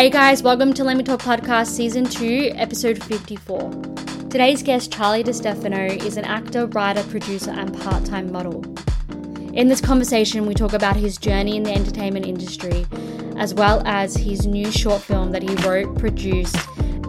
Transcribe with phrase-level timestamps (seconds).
[0.00, 3.70] Hey guys, welcome to Let Me Talk Podcast Season 2, Episode 54.
[4.30, 8.64] Today's guest, Charlie Di Stefano, is an actor, writer, producer, and part time model.
[9.52, 12.86] In this conversation, we talk about his journey in the entertainment industry,
[13.36, 16.56] as well as his new short film that he wrote, produced,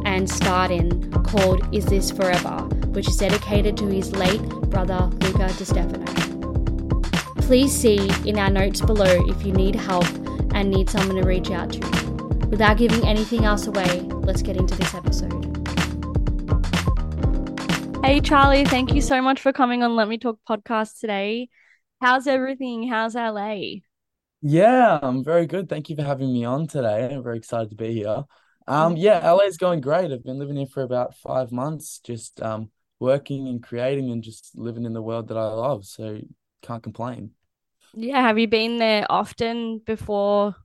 [0.04, 5.48] and starred in called Is This Forever, which is dedicated to his late brother, Lucca
[5.48, 6.04] Di Stefano.
[7.36, 10.10] Please see in our notes below if you need help
[10.54, 12.11] and need someone to reach out to.
[12.52, 15.32] Without giving anything else away, let's get into this episode.
[18.04, 21.48] Hey, Charlie, thank you so much for coming on Let Me Talk podcast today.
[22.02, 22.90] How's everything?
[22.90, 23.76] How's LA?
[24.42, 25.70] Yeah, I'm very good.
[25.70, 27.14] Thank you for having me on today.
[27.14, 28.26] I'm very excited to be here.
[28.68, 30.12] Um, yeah, LA is going great.
[30.12, 34.52] I've been living here for about five months, just um working and creating and just
[34.56, 35.86] living in the world that I love.
[35.86, 36.20] So
[36.62, 37.32] can't complain.
[37.94, 40.56] Yeah, have you been there often before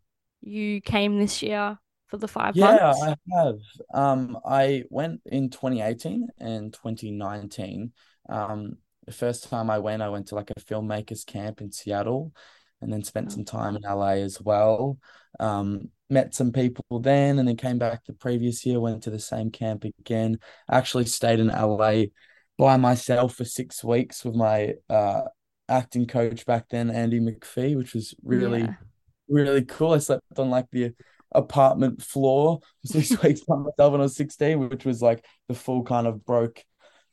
[0.47, 1.79] you came this year
[2.09, 3.09] for the five Yeah, months?
[3.09, 3.59] I have.
[3.93, 7.93] Um, I went in 2018 and 2019.
[8.29, 12.33] Um, the first time I went, I went to like a filmmakers camp in Seattle
[12.81, 14.99] and then spent some time in LA as well.
[15.39, 19.19] Um, met some people then and then came back the previous year, went to the
[19.19, 20.39] same camp again.
[20.71, 22.11] Actually stayed in LA
[22.57, 25.23] by myself for six weeks with my uh
[25.69, 28.86] acting coach back then, Andy McPhee, which was really Yeah.
[29.29, 29.93] Really cool.
[29.93, 30.93] I slept on like the
[31.33, 35.83] apartment floor six weeks by myself when I was 16, which was like the full
[35.83, 36.63] kind of broke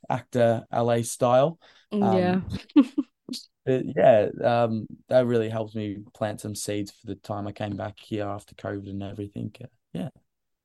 [0.10, 1.60] actor LA style.
[1.92, 2.42] Yeah.
[2.42, 2.50] Um,
[3.66, 7.76] but yeah, um, that really helped me plant some seeds for the time I came
[7.76, 9.54] back here after COVID and everything.
[9.94, 10.10] Yeah.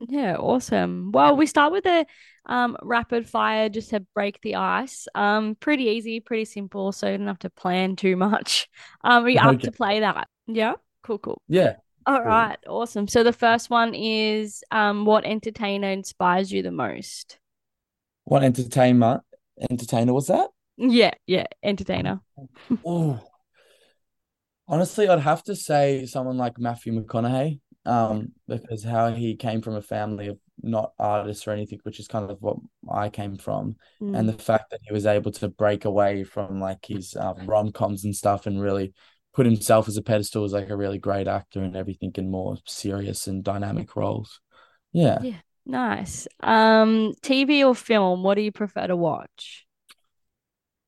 [0.00, 1.10] Yeah, awesome.
[1.12, 2.06] Well, we start with a
[2.46, 5.08] um rapid fire just to break the ice.
[5.14, 8.68] Um, pretty easy, pretty simple, so you don't have to plan too much.
[9.02, 10.28] Um, are you up to play that?
[10.46, 10.74] Yeah,
[11.08, 11.42] cool, cool.
[11.48, 11.76] Yeah.
[12.06, 12.26] All Cool.
[12.26, 13.08] right, awesome.
[13.08, 17.38] So the first one is um, what entertainer inspires you the most?
[18.24, 19.22] What entertainer?
[19.70, 20.50] entertainer was that?
[20.76, 22.20] Yeah, yeah, entertainer.
[22.84, 23.20] Oh,
[24.66, 29.74] honestly, I'd have to say someone like Matthew McConaughey, um, because how he came from
[29.74, 32.58] a family of not artists or anything, which is kind of what
[32.90, 33.76] I came from,
[34.12, 34.40] and the Mm.
[34.40, 38.46] fact that he was able to break away from like his um, rom-coms and stuff
[38.46, 38.92] and really
[39.34, 42.56] put himself as a pedestal as like a really great actor and everything in more
[42.66, 44.40] serious and dynamic roles.
[44.92, 45.20] Yeah.
[45.22, 46.26] Yeah, nice.
[46.40, 49.66] Um, TV or film, what do you prefer to watch?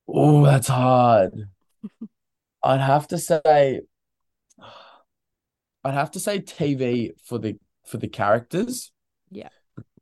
[0.07, 1.49] Oh, that's hard.
[2.63, 3.81] I'd have to say,
[5.83, 8.91] I'd have to say TV for the for the characters.
[9.31, 9.49] Yeah.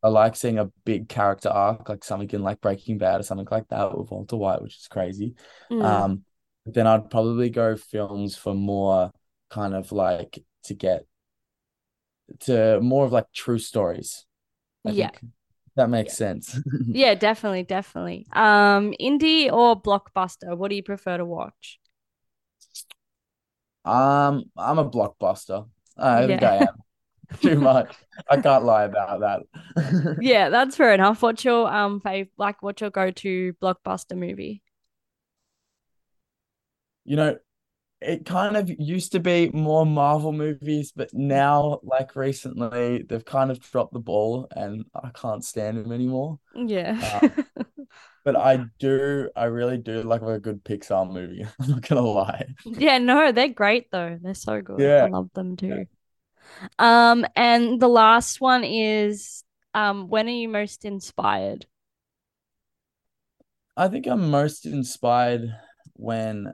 [0.01, 3.47] I like seeing a big character arc, like something in like Breaking Bad or something
[3.51, 5.35] like that with Walter White, which is crazy.
[5.69, 5.83] Mm.
[5.83, 6.23] Um,
[6.65, 9.11] then I'd probably go films for more
[9.49, 11.05] kind of like to get
[12.41, 14.25] to more of like true stories.
[14.85, 15.21] I Yeah, think
[15.75, 16.59] that makes yeah, sense.
[16.93, 18.27] yeah, definitely, definitely.
[18.33, 21.79] Um, indie or blockbuster, what do you prefer to watch?
[23.85, 25.67] Um, I'm a blockbuster.
[25.97, 26.43] I think Yeah.
[26.43, 26.83] I am
[27.41, 27.97] too much.
[28.29, 30.17] I can't lie about that.
[30.19, 31.21] Yeah, that's fair enough.
[31.21, 34.61] What's your um fav like what's your go-to blockbuster movie?
[37.09, 37.37] You know,
[38.01, 43.49] it kind of used to be more Marvel movies, but now, like recently, they've kind
[43.49, 46.37] of dropped the ball and I can't stand them anymore.
[46.55, 47.19] Yeah.
[47.21, 47.45] Um,
[48.23, 51.45] but I do, I really do like a good Pixar movie.
[51.59, 52.45] I'm not gonna lie.
[52.63, 54.19] Yeah, no, they're great though.
[54.21, 54.79] They're so good.
[54.79, 55.05] Yeah.
[55.05, 55.75] I love them yeah.
[55.75, 55.85] too.
[56.77, 59.43] Um, and the last one is
[59.73, 61.65] um, when are you most inspired?
[63.75, 65.55] I think I'm most inspired
[65.95, 66.53] when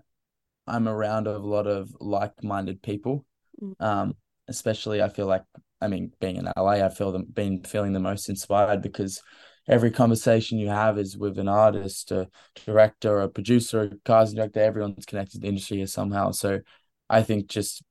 [0.68, 3.26] I'm around a lot of like-minded people.
[3.62, 3.76] Mm.
[3.80, 4.16] Um,
[4.48, 5.44] especially I feel like,
[5.82, 9.22] I mean, being in LA, I feel them been feeling the most inspired because
[9.68, 12.30] every conversation you have is with an artist, a
[12.66, 16.32] director, a producer, a casting director, everyone's connected to the industry here somehow.
[16.32, 16.62] So
[17.10, 17.84] I think just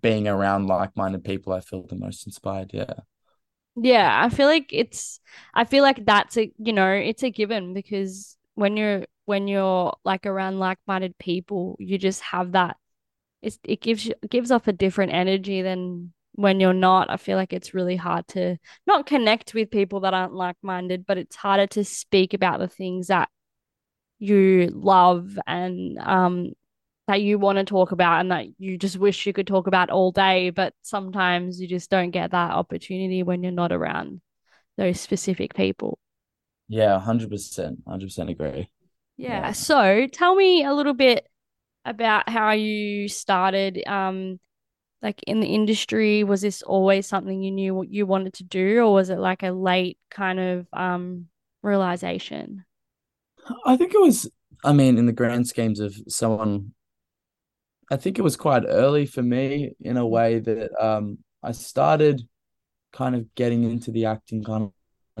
[0.00, 2.70] being around like-minded people, I feel the most inspired.
[2.72, 2.94] Yeah.
[3.80, 5.20] Yeah, I feel like it's
[5.54, 9.94] I feel like that's a you know, it's a given because when you're when you're
[10.04, 12.76] like around like-minded people, you just have that
[13.40, 17.08] it's it gives you gives off a different energy than when you're not.
[17.08, 18.56] I feel like it's really hard to
[18.86, 23.06] not connect with people that aren't like-minded, but it's harder to speak about the things
[23.08, 23.28] that
[24.18, 26.52] you love and um
[27.06, 29.90] that you want to talk about and that you just wish you could talk about
[29.90, 34.20] all day, but sometimes you just don't get that opportunity when you're not around
[34.76, 35.98] those specific people.
[36.68, 37.80] Yeah, 100%.
[37.84, 38.70] 100% agree.
[39.16, 39.48] Yeah.
[39.48, 39.52] Yeah.
[39.52, 41.26] So tell me a little bit
[41.84, 44.40] about how you started um
[45.02, 46.24] like in the industry?
[46.24, 49.42] Was this always something you knew what you wanted to do, or was it like
[49.44, 51.28] a late kind of um
[51.62, 52.64] realization?
[53.64, 54.30] I think it was,
[54.64, 56.72] I mean, in the grand schemes of someone,
[57.90, 62.28] I think it was quite early for me in a way that um I started
[62.92, 64.72] kind of getting into the acting kind of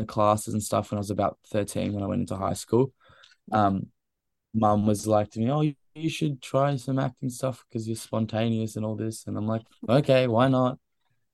[0.06, 2.92] classes and stuff when I was about 13 when I went into high school.
[3.52, 3.86] Um,
[4.54, 7.96] mum was like to me, "Oh, you, you should try some acting stuff because you're
[7.96, 10.78] spontaneous and all this." And I'm like, "Okay, why not?"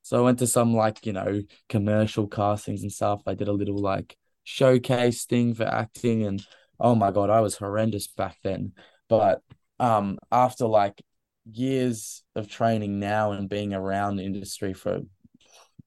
[0.02, 3.22] So I went to some like, you know, commercial castings and stuff.
[3.26, 6.46] I did a little like showcase thing for acting and
[6.78, 8.72] oh my God, I was horrendous back then.
[9.08, 9.42] But
[9.80, 11.02] um after like
[11.50, 15.00] years of training now and being around the industry for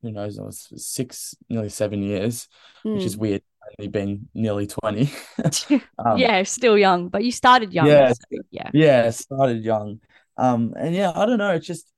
[0.01, 2.47] who knows, it was six, nearly seven years,
[2.91, 3.17] which is Mm.
[3.17, 3.41] weird,
[3.79, 5.11] only been nearly 20.
[5.99, 8.71] Um, Yeah, still young, but you started young, yeah, so yeah.
[8.71, 10.01] yeah, started young.
[10.37, 11.91] Um, and yeah, I don't know, it's just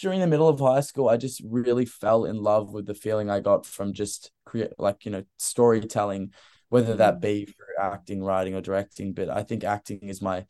[0.00, 3.30] during the middle of high school, I just really fell in love with the feeling
[3.30, 6.32] I got from just create like, you know, storytelling,
[6.70, 7.20] whether that Mm.
[7.20, 9.12] be through acting, writing, or directing.
[9.14, 10.46] But I think acting is my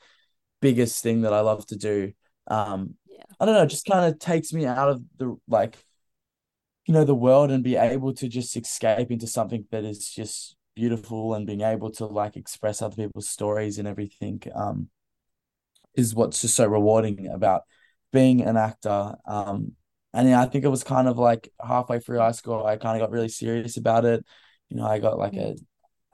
[0.61, 2.13] biggest thing that I love to do.
[2.49, 3.25] Um, Yeah.
[3.41, 5.77] I don't know, it just kind of takes me out of the like
[6.87, 10.57] you know the world and be able to just escape into something that is just
[10.75, 14.89] beautiful and being able to like express other people's stories and everything um
[15.95, 17.63] is what's just so rewarding about
[18.13, 19.15] being an actor.
[19.27, 19.73] Um
[20.15, 23.01] and yeah I think it was kind of like halfway through high school I kind
[23.01, 24.25] of got really serious about it.
[24.69, 25.57] You know I got like a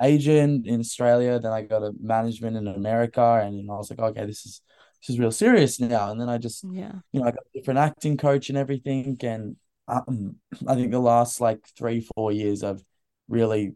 [0.00, 3.90] agent in Australia then I got a management in America and you know, I was
[3.90, 4.62] like okay this is
[5.00, 6.10] this is real serious now.
[6.10, 7.00] And then I just Yeah.
[7.12, 9.56] you know I got a different acting coach and everything and
[9.88, 10.36] um,
[10.66, 12.82] I think the last like three, four years, I've
[13.28, 13.74] really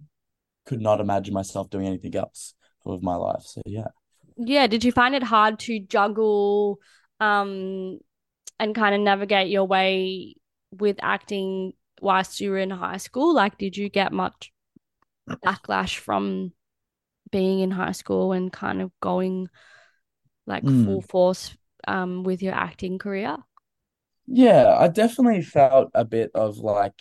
[0.66, 2.54] could not imagine myself doing anything else
[2.84, 3.42] with my life.
[3.44, 3.88] So yeah.
[4.36, 6.78] Yeah, did you find it hard to juggle
[7.20, 7.98] um
[8.58, 10.36] and kind of navigate your way
[10.72, 13.34] with acting whilst you were in high school?
[13.34, 14.52] Like, did you get much
[15.44, 16.52] backlash from
[17.30, 19.48] being in high school and kind of going
[20.46, 21.08] like full Mm.
[21.10, 21.56] force
[21.88, 23.36] um with your acting career?
[24.34, 26.94] Yeah, I definitely felt a bit of like,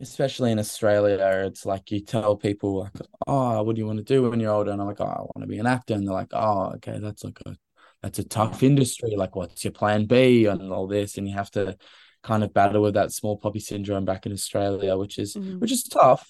[0.00, 2.92] especially in Australia, it's like you tell people like,
[3.26, 4.72] oh, what do you want to do when you're older?
[4.72, 5.94] And I'm like, oh, I want to be an actor.
[5.94, 7.56] And they're like, oh, okay, that's like a
[8.02, 9.14] that's a tough industry.
[9.16, 11.18] Like, what's your plan B and all this?
[11.18, 11.76] And you have to
[12.22, 15.60] kind of battle with that small poppy syndrome back in Australia, which is Mm.
[15.60, 16.28] which is tough.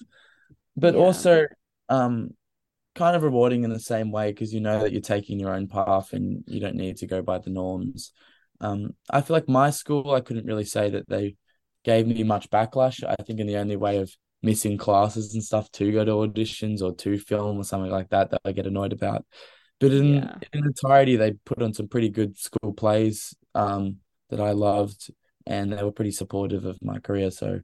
[0.75, 1.01] but Yeah.
[1.01, 1.45] also
[1.89, 2.35] um
[2.95, 5.67] kind of rewarding in the same way because you know that you're taking your own
[5.67, 8.11] path and you don't need to go by the norms.
[8.61, 11.35] Um, I feel like my school, I couldn't really say that they
[11.83, 13.03] gave me much backlash.
[13.03, 14.11] I think in the only way of
[14.43, 18.31] missing classes and stuff to go to auditions or to film or something like that
[18.31, 19.25] that I get annoyed about.
[19.79, 20.39] But in Yeah.
[20.53, 23.97] in entirety, they put on some pretty good school plays um
[24.29, 25.11] that I loved
[25.45, 27.31] and they were pretty supportive of my career.
[27.31, 27.61] So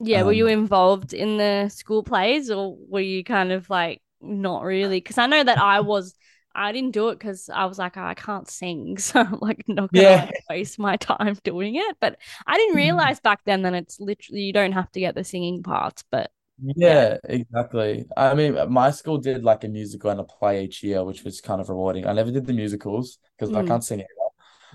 [0.00, 4.02] Yeah, were you um involved in the school plays or were you kind of like
[4.20, 4.98] not really?
[4.98, 6.14] Because I know that I was,
[6.54, 8.96] I didn't do it because I was like, "Oh, I can't sing.
[9.00, 10.26] So I'm like not gonna yeah.
[10.26, 11.96] like waste my time doing it.
[12.00, 15.24] But I didn't realize back then that it's literally you don't have to get the
[15.24, 16.04] singing parts.
[16.10, 16.32] But
[16.76, 16.76] yeah.
[16.76, 18.06] Yeah, exactly.
[18.16, 21.40] I mean, my school did like a musical and a play each year, which was
[21.40, 22.06] kind of rewarding.
[22.06, 24.06] I never did the musicals because I Mm, can't sing it.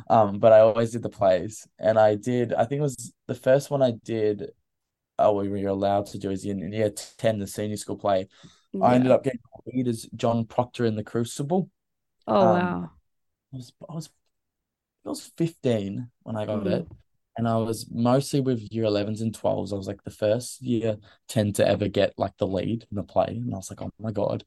[0.10, 2.54] Um, but I always did the plays, and I did.
[2.54, 4.52] I think it was the first one I did.
[5.20, 8.30] Oh, we were allowed to do is in, in year ten, the senior school play.
[8.82, 11.70] I ended up getting the lead as John Proctor in the Crucible.
[12.26, 12.92] Oh Um, wow.
[13.54, 14.10] I was I was
[15.06, 16.88] I was 15 when I got Mm, it.
[17.38, 19.72] And I was mostly with year 11s and 12s.
[19.74, 23.04] I was like the first year 10 to ever get like the lead in the
[23.04, 23.28] play.
[23.30, 24.44] And I was like, oh my God.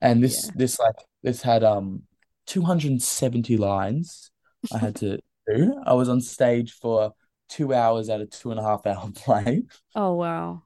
[0.00, 0.52] And this yeah.
[0.54, 2.04] this like this had um
[2.46, 4.30] 270 lines
[4.72, 5.82] I had to do.
[5.86, 7.14] I was on stage for
[7.48, 9.64] two hours at a two and a half hour play.
[9.94, 10.62] Oh wow.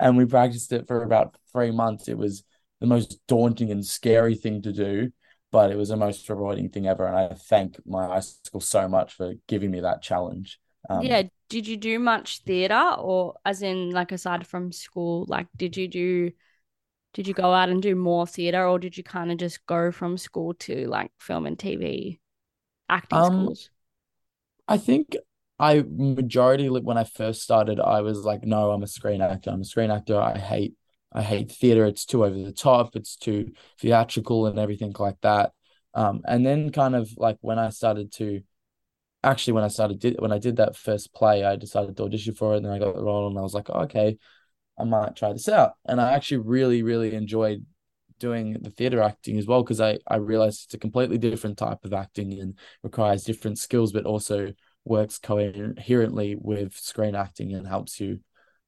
[0.00, 2.08] And we practiced it for about three months.
[2.08, 2.44] It was
[2.80, 5.10] the most daunting and scary thing to do,
[5.50, 7.06] but it was the most rewarding thing ever.
[7.06, 10.60] And I thank my high school so much for giving me that challenge.
[11.00, 11.22] Yeah.
[11.22, 15.76] Um, Did you do much theater or as in like aside from school, like did
[15.76, 16.30] you do
[17.14, 19.90] Did you go out and do more theater or did you kind of just go
[19.90, 22.20] from school to like film and TV
[22.88, 23.70] acting um, schools?
[24.68, 25.16] I think
[25.58, 29.50] I majority when I first started, I was like, no, I'm a screen actor.
[29.50, 30.20] I'm a screen actor.
[30.20, 30.74] I hate
[31.12, 31.86] I hate theater.
[31.86, 32.94] It's too over the top.
[32.94, 35.52] It's too theatrical and everything like that.
[35.94, 38.42] Um, and then kind of like when I started to
[39.24, 42.34] actually when I started did when I did that first play, I decided to audition
[42.34, 44.18] for it and then I got the role and I was like, oh, okay,
[44.78, 45.72] I might try this out.
[45.86, 47.64] And I actually really, really enjoyed
[48.20, 51.84] doing the theater acting as well because I I realized it's a completely different type
[51.84, 54.52] of acting and requires different skills, but also
[54.84, 58.20] works coherently with screen acting and helps you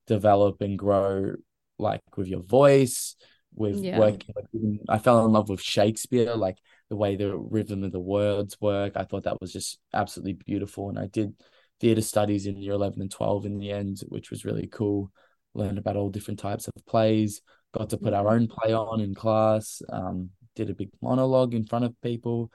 [0.06, 1.32] develop and grow
[1.78, 3.16] like with your voice
[3.54, 3.98] with Yeah.
[3.98, 4.46] working like,
[4.88, 8.92] I fell in love with Shakespeare like the way the rhythm of the words work.
[8.96, 11.34] I thought that was just absolutely beautiful and I did
[11.80, 15.10] theatre studies in year 11 and 12 in the end which was really cool.
[15.54, 17.40] Learned about all different types of plays
[17.72, 21.64] got to put our own play on in class um did a big monologue in
[21.64, 22.50] front of people.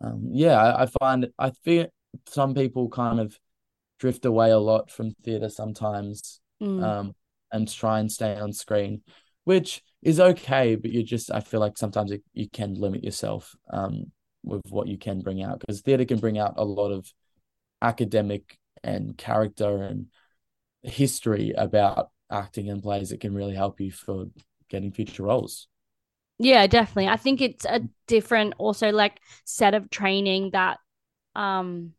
[0.00, 1.86] Um yeah I, I find I feel
[2.26, 3.38] some people kind of
[3.98, 6.82] drift away a lot from theatre sometimes Mm.
[6.82, 7.14] um,
[7.52, 9.02] and try and stay on screen,
[9.44, 13.54] which is okay, but you just I feel like sometimes it, you can limit yourself
[13.70, 14.12] um,
[14.44, 17.12] with what you can bring out because theatre can bring out a lot of
[17.80, 20.06] academic and character and
[20.82, 24.26] history about acting and plays that can really help you for
[24.68, 25.68] getting future roles.
[26.38, 27.08] Yeah, definitely.
[27.08, 30.78] I think it's a different also like set of training that
[31.34, 31.92] um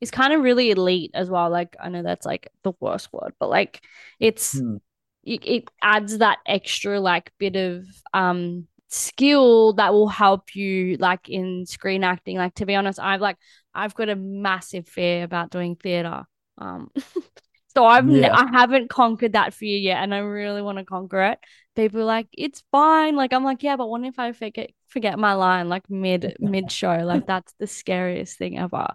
[0.00, 1.50] is kind of really elite as well.
[1.50, 3.82] Like I know that's like the worst word, but like
[4.18, 4.76] it's Hmm.
[5.24, 11.28] it, it adds that extra like bit of um skill that will help you like
[11.28, 12.36] in screen acting.
[12.36, 13.36] Like to be honest, I've like
[13.74, 16.24] I've got a massive fear about doing theater.
[16.58, 16.90] Um
[17.76, 18.32] so I've Yeah.
[18.32, 21.38] I haven't conquered that fear yet and I really want to conquer it.
[21.76, 23.16] People are like it's fine.
[23.16, 26.70] Like I'm like, yeah, but what if I forget forget my line like mid mid
[26.70, 26.98] show?
[26.98, 28.88] Like that's the scariest thing ever.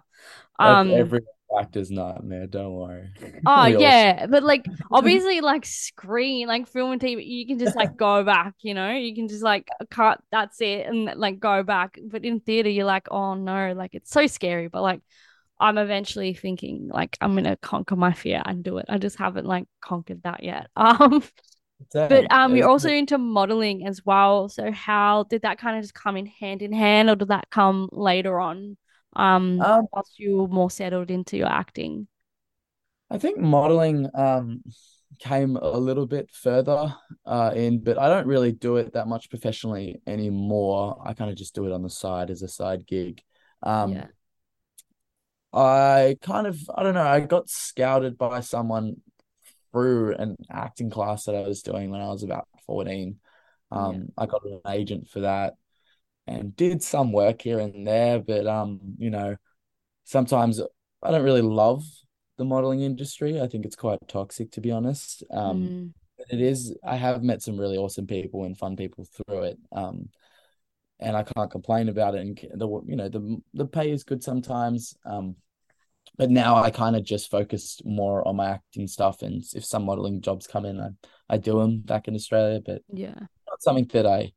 [0.62, 1.20] That's Um every
[1.58, 2.46] actor's nightmare.
[2.46, 3.10] Don't worry.
[3.48, 7.58] Oh We all- yeah, but like obviously like screen, like film and TV, you can
[7.60, 11.38] just like go back, you know, you can just like cut, that's it, and like
[11.38, 11.96] go back.
[12.04, 14.66] But in theater, you're like, oh no, like it's so scary.
[14.68, 15.00] But like
[15.60, 18.86] I'm eventually thinking like I'm gonna conquer my fear and do it.
[18.88, 20.68] I just haven't like conquered that yet.
[20.76, 21.22] Um,
[21.92, 22.08] Same.
[22.08, 24.48] but um, you're also into modeling as well.
[24.48, 27.50] So how did that kind of just come in hand in hand, or did that
[27.50, 28.76] come later on?
[29.14, 32.08] Um, Um, once you were more settled into your acting.
[33.10, 34.62] I think modeling um
[35.20, 39.30] came a little bit further uh in, but I don't really do it that much
[39.30, 41.00] professionally anymore.
[41.04, 43.22] I kind of just do it on the side as a side gig.
[43.62, 44.06] Um Yeah.
[45.52, 48.96] I kind of I don't know, I got scouted by someone
[49.72, 53.18] through an acting class that I was doing when I was about 14.
[53.70, 55.54] Um I got an agent for that
[56.26, 59.36] and did some work here and there, but um, you know,
[60.04, 60.60] sometimes
[61.02, 61.84] I don't really love
[62.36, 63.40] the modeling industry.
[63.40, 65.22] I think it's quite toxic, to be honest.
[65.30, 65.92] Um, Mm.
[66.18, 66.74] but it is.
[66.82, 69.58] I have met some really awesome people and fun people through it.
[69.72, 70.08] Um,
[70.98, 72.20] and I can't complain about it.
[72.22, 74.96] And the you know the the pay is good sometimes.
[75.04, 75.36] Um,
[76.16, 79.22] but now I kind of just focus more on my acting stuff.
[79.22, 80.88] And if some modeling jobs come in, I
[81.28, 82.60] I do them back in Australia.
[82.64, 83.14] But Yeah.
[83.48, 84.32] not something that I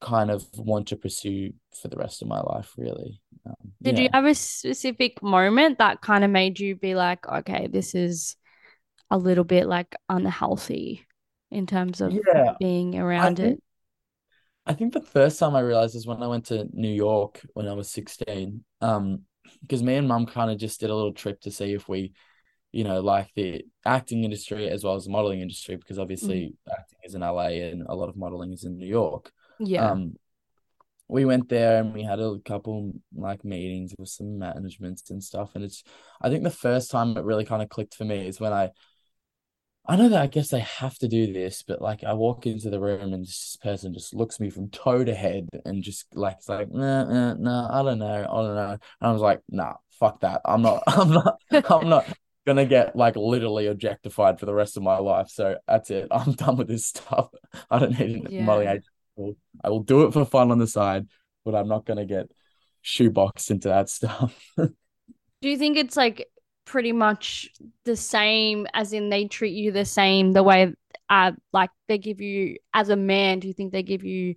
[0.00, 3.20] kind of want to pursue for the rest of my life, really.
[3.46, 4.04] Um, Did yeah.
[4.04, 8.36] you have a specific moment that kind of made you be like, okay, this is
[9.10, 11.06] a little bit like unhealthy
[11.50, 13.62] in terms of Yeah, being around think- it?
[14.68, 17.68] I think the first time I realized is when I went to New York when
[17.68, 18.64] I was 16.
[18.80, 19.22] Um,
[19.62, 22.12] because me and mum kind of just did a little trip to see if we,
[22.72, 26.98] you know, like the acting industry as well as the modeling industry, because obviously acting
[27.04, 29.30] is in LA and a lot of modeling is in New York.
[29.58, 29.90] Yeah.
[29.90, 30.16] Um,
[31.08, 35.52] we went there and we had a couple like meetings with some managements and stuff.
[35.54, 35.84] And it's,
[36.20, 38.70] I think the first time it really kind of clicked for me is when I,
[39.88, 42.70] I know that I guess they have to do this, but like I walk into
[42.70, 46.36] the room and this person just looks me from toe to head and just like
[46.38, 48.70] it's like nah nah nah I don't know I don't know.
[48.72, 50.40] And I was like nah fuck that.
[50.44, 51.36] I'm not I'm not
[51.70, 52.08] I'm not
[52.46, 56.08] gonna get like literally objectified for the rest of my life so that's it.
[56.10, 57.28] I'm done with this stuff.
[57.70, 58.72] I don't need a modeling Yeah.
[59.16, 61.06] agent I will do it for fun on the side
[61.44, 62.28] but I'm not gonna get
[62.84, 64.36] shoeboxed into that stuff.
[65.42, 66.28] Do you think it's like
[66.66, 67.50] pretty much
[67.86, 70.74] the same as in they treat you the same the way
[71.10, 74.36] uh like they give you as a man, do you think they give you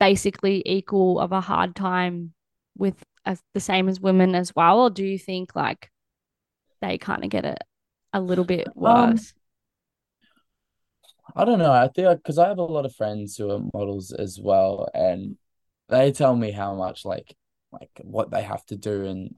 [0.00, 2.32] basically equal of a hard time
[2.76, 4.80] with as the same as women as well?
[4.80, 5.90] Or do you think like
[6.82, 7.58] they kind of get it
[8.12, 9.34] a little bit Um, worse?
[11.34, 11.72] I don't know.
[11.72, 15.36] I feel because I have a lot of friends who are models as well, and
[15.88, 17.34] they tell me how much like
[17.72, 19.04] like what they have to do.
[19.06, 19.34] And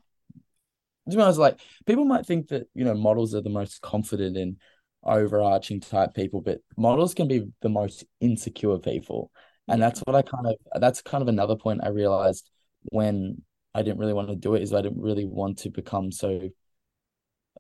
[1.11, 4.37] to be honest, like people might think that you know models are the most confident
[4.37, 4.57] and
[5.05, 9.31] overarching type people, but models can be the most insecure people.
[9.69, 12.51] And that's what I kind of that's kind of another point I realized
[12.85, 13.43] when
[13.75, 16.51] I didn't really want to do it is I didn't really want to become so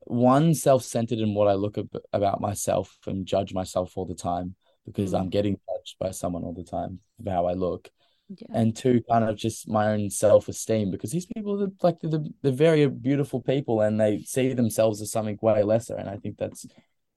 [0.06, 4.54] one self-centered in what I look ab about myself and judge myself all the time
[4.84, 5.20] because Mm.
[5.20, 7.90] I'm getting judged by someone all the time for how I look.
[8.28, 8.46] Yeah.
[8.54, 12.52] and two, kind of just my own self-esteem because these people are like the they're
[12.52, 16.66] very beautiful people and they see themselves as something way lesser, and I think that's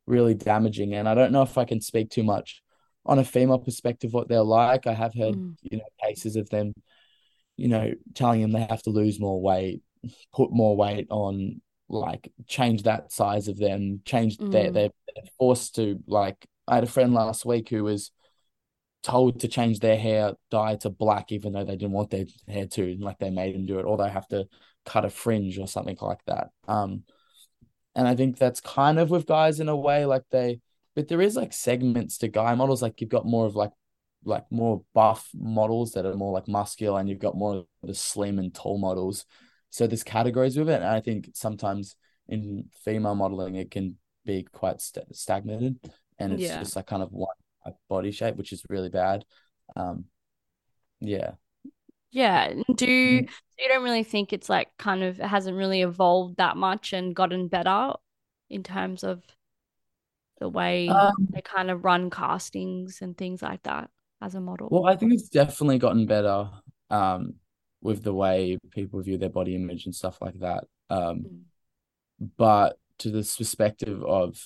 [0.06, 0.94] really damaging.
[0.94, 2.62] And I don't know if I can speak too much
[3.06, 4.86] on a female perspective what they're like.
[4.86, 5.56] I have heard Mm.
[5.62, 6.74] you know cases of them,
[7.56, 9.82] you know, telling them they have to lose more weight,
[10.34, 14.74] put more weight on, like change that size of them, change their Mm.
[14.74, 16.46] they're, they're forced to like.
[16.68, 18.12] I had a friend last week who was
[19.04, 22.66] told to change their hair dye to black even though they didn't want their hair
[22.68, 24.46] to like they made them do it or they have to
[24.86, 26.50] cut a fringe or something like that.
[26.68, 27.04] Um
[27.96, 30.60] and i think that's kind of with guys in a way like they
[30.96, 32.82] but there is like segments to guy models.
[32.82, 33.70] Like you've got more of like
[34.25, 37.94] like more buff models that are more like muscular and you've got more of the
[37.94, 39.24] slim and tall models.
[39.70, 41.96] So there's categories with it and i think sometimes
[42.27, 45.77] in female modeling it can be quite st- stagnated
[46.18, 46.60] and it's Yeah.
[46.60, 47.36] just like kind of one
[47.90, 49.26] body shape which is really bad
[49.76, 50.06] um
[51.00, 51.32] yeah
[52.12, 52.54] Yeah.
[52.76, 53.30] Do you, Mm.
[53.30, 56.94] so you don't really think it's like kind of it hasn't really evolved that much
[56.94, 57.94] and gotten better
[58.50, 59.22] in terms of
[60.40, 63.90] the way um, they kind of run castings and things like that
[64.22, 64.68] as a model?
[64.72, 66.50] well i think it's definitely gotten better
[66.90, 67.34] um
[67.82, 71.42] with the way people view their body image and stuff like that um Mm.
[72.38, 74.44] but to the perspective of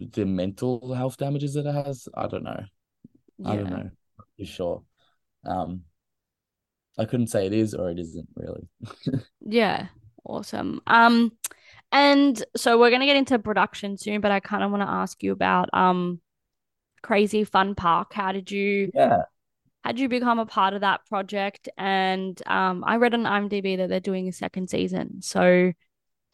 [0.00, 2.64] the mental health damages that it has i don't know
[3.44, 3.90] I don't know
[4.36, 4.82] for sure.
[5.46, 5.82] Um,
[6.98, 8.68] I couldn't say it is or it isn't really.
[9.40, 9.86] Yeah.
[10.24, 10.82] Awesome.
[10.86, 11.32] Um,
[11.90, 15.22] and so we're gonna get into production soon, but I kind of want to ask
[15.22, 16.20] you about um
[17.02, 18.12] Crazy Fun Park.
[18.12, 19.22] How did you Yeah,
[19.84, 21.68] how did you become a part of that project?
[21.78, 25.22] And um, I read on IMDb that they're doing a second season.
[25.22, 25.72] So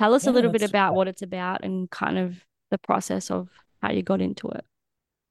[0.01, 3.49] tell us a little bit about what it's about and kind of the process of
[3.83, 4.65] how you got into it.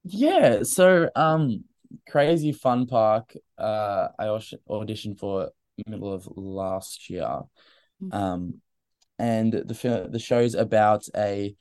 [0.04, 0.62] yeah.
[0.62, 1.64] So, um,
[2.08, 3.34] Crazy Fun Park.
[3.58, 5.50] Uh, I auditioned for
[5.86, 7.40] middle of last year.
[8.02, 8.14] Mm.
[8.14, 8.54] Um,
[9.18, 11.54] and the film, the show's about a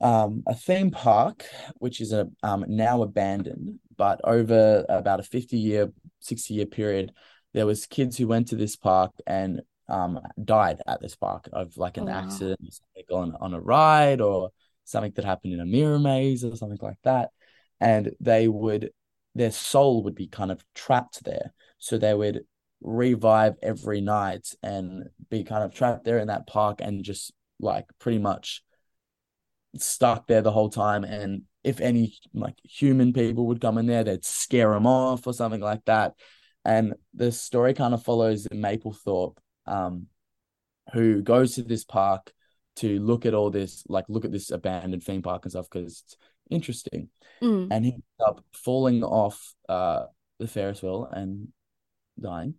[0.00, 1.46] um a theme park
[1.78, 7.12] which is a um now abandoned, but over about a 50 year, 60 year period,
[7.54, 11.76] there was kids who went to this park and um died at this park of
[11.76, 12.18] like Oh, an wow.
[12.18, 14.50] accident or something on on a ride or
[14.84, 17.30] something that happened in a mirror maze or something like that.
[17.80, 18.90] And they would
[19.34, 21.52] their soul would be kind of trapped there.
[21.78, 22.44] So they would
[22.82, 27.86] revive every night and be kind of trapped there in that park and just like
[27.98, 28.62] pretty much
[29.76, 31.04] stuck there the whole time.
[31.04, 35.32] And if any like human people would come in there, they'd scare them off or
[35.32, 36.14] something like that.
[36.64, 40.06] And the story kind of follows Maplethorpe, um,
[40.92, 42.32] who goes to this park
[42.76, 46.02] to look at all this, like look at this abandoned theme park and stuff because
[46.04, 46.16] it's
[46.50, 47.08] interesting.
[47.42, 47.68] Mm.
[47.70, 50.04] And he ends up falling off uh
[50.38, 51.48] the Ferris wheel and
[52.20, 52.54] dying.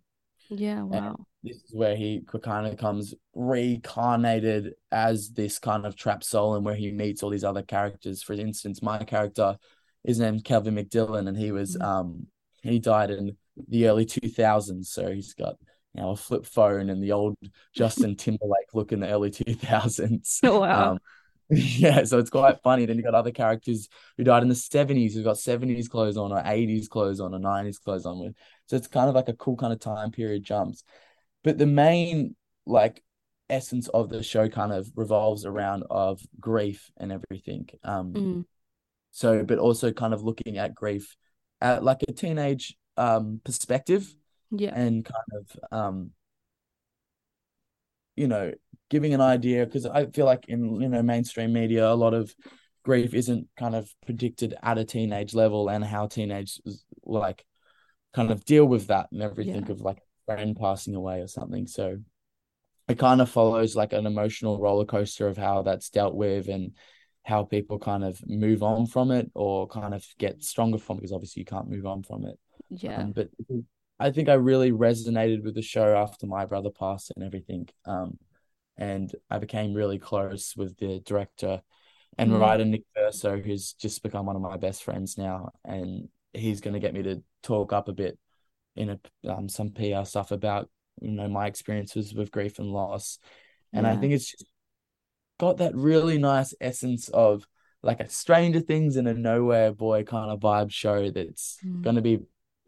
[0.48, 1.16] Yeah, And wow.
[1.42, 6.64] this is where he kind of comes reincarnated as this kind of trapped soul and
[6.64, 8.22] where he meets all these other characters.
[8.22, 9.56] For instance, my character
[10.04, 11.82] is named Kelvin McDillan and he was Mhm.
[11.82, 12.26] um
[12.62, 13.36] he died in
[13.68, 14.90] the early 2000s.
[14.90, 15.56] So he's got
[15.94, 17.36] you know a flip phone and the old
[17.74, 20.42] Justin Timberlake look in the early 2000s.
[20.42, 20.92] Oh, wow.
[20.92, 20.98] Um
[21.50, 22.86] yeah, so it's quite funny.
[22.86, 26.32] Then you got other characters who died in the 70s who've got 70s clothes on
[26.32, 28.34] or 80s clothes on or 90s clothes on with.
[28.66, 30.84] So it's kind of like a cool kind of time period jumps.
[31.42, 33.02] But the main like
[33.50, 37.68] essence of the show kind of revolves around of grief and everything.
[37.84, 38.44] Um Mm.
[39.10, 41.16] so but also kind of looking at grief
[41.60, 44.14] at like a teenage um perspective
[44.58, 44.74] Yeah.
[44.74, 46.10] and kind of um
[48.16, 48.52] you know
[48.90, 52.34] giving an idea because I feel like in you know mainstream media a lot of
[52.84, 56.60] grief isn't kind of predicted at a teenage level and how teenagers
[57.04, 57.44] like
[58.12, 59.72] kind of deal with that and everything Yeah.
[59.72, 61.98] of like a friend passing away or something so
[62.86, 66.72] it kind of follows like an emotional roller coaster of how that's dealt with and
[67.22, 71.00] how people kind of move on from it or kind of get stronger from it
[71.00, 72.38] because obviously you can't move on from it
[72.68, 72.98] Yeah.
[73.00, 73.30] um, but
[73.98, 77.68] I think I really resonated with the show after my brother passed and everything.
[77.84, 78.18] Um,
[78.76, 81.62] and I became really close with the director
[82.18, 82.40] and Mm.
[82.40, 86.74] writer Nick Verso, who's just become one of my best friends now, and he's going
[86.74, 88.18] to get me to talk up a bit
[88.76, 89.00] in a
[89.32, 90.68] um, some PR stuff about
[91.00, 93.18] you know my experiences with grief and loss,
[93.72, 94.46] and I think it's just
[95.38, 97.46] got that really nice essence of
[97.82, 101.82] like a Stranger Things and a Nowhere Boy kind of vibe show that's Mm.
[101.82, 102.20] going to be,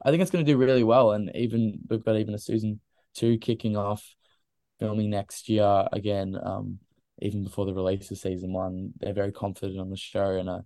[0.06, 1.12] I think it's going to do really well.
[1.12, 2.80] And even we've got even a season
[3.14, 4.04] two kicking off,
[4.80, 6.36] filming next year again.
[6.42, 6.80] Um,
[7.22, 10.60] even before the release of season one, they're very confident on the show, and I,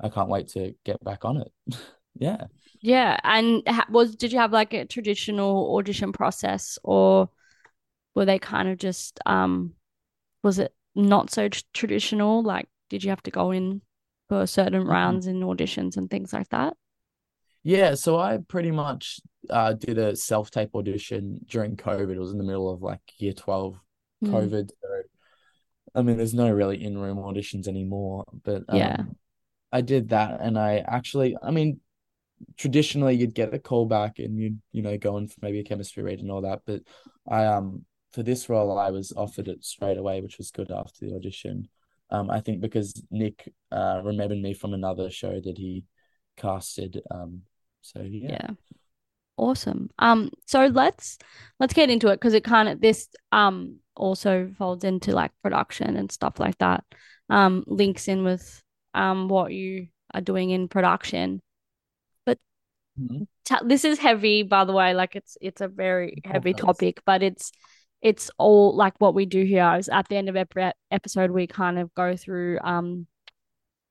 [0.00, 1.52] I can't wait to get back on it.
[2.18, 2.46] Yeah.
[2.80, 7.30] Yeah, and was did you have like a traditional audition process, or
[8.14, 9.74] were they kind of just um,
[10.42, 12.42] was it not so tr traditional?
[12.44, 13.82] Like, did you have to go in
[14.28, 14.86] for certain Mm.
[14.86, 16.76] rounds in auditions and things like that?
[17.66, 19.18] Yeah, so I pretty much
[19.50, 22.12] uh, did a self-tape audition during COVID.
[22.12, 23.76] It was in the middle of like year 12
[24.22, 24.70] Mm, COVID.
[24.70, 25.02] So
[25.92, 28.94] I mean, there's no really in-room auditions anymore, but yeah.
[28.98, 29.16] um
[29.72, 31.80] I did that and I actually I mean
[32.56, 35.64] traditionally you'd get a call back and you'd you know go in for maybe a
[35.64, 36.82] chemistry read and all that but
[37.28, 41.04] I um for this role I was offered it straight away which was good after
[41.04, 41.68] the audition
[42.10, 45.82] um I think because Nick uh remembered me from another show that he
[46.36, 47.42] casted um
[47.92, 48.50] so yeah Yeah.
[49.38, 49.90] Awesome.
[49.98, 51.18] Um, so let's
[51.60, 55.96] let's get into it because it kind of this um also folds into like production
[55.96, 56.84] and stuff like that.
[57.28, 58.62] Um, links in with
[58.94, 61.42] um what you are doing in production.
[62.24, 62.38] But
[62.98, 63.26] Mhm.
[63.44, 64.94] t this is heavy, by the way.
[64.94, 67.52] Like it's it's a very heavy topic, but it's
[68.02, 71.46] it's all like what we do here is at the end of every episode we
[71.46, 73.06] kind of go through um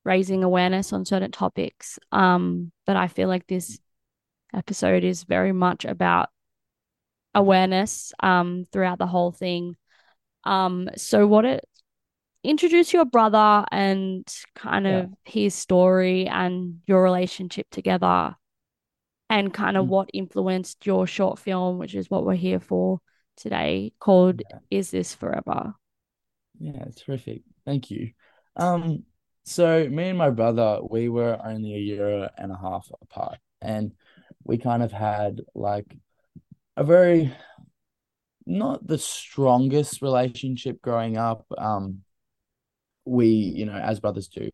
[0.04, 1.98] raising awareness on certain topics.
[2.12, 3.78] Um, but I feel like this
[4.56, 6.30] episode is very much about
[7.34, 9.76] awareness um throughout the whole thing.
[10.44, 11.64] Um, so what it
[12.44, 18.36] introduce your brother and kind yeah of his story and your relationship together
[19.30, 19.90] and kind of Mm.
[19.90, 23.00] what influenced your short film, which is what we're here for
[23.36, 25.74] today, called yeah Is This Forever?
[26.58, 28.10] yeah terrific thank you
[28.56, 29.02] um
[29.44, 33.92] so me and my brother we were only a year and a half apart and
[34.46, 35.96] we kind of had like
[36.76, 37.34] a very
[38.46, 41.44] not the strongest relationship growing up.
[41.58, 42.02] Um,
[43.04, 44.48] we, you know, as brothers do,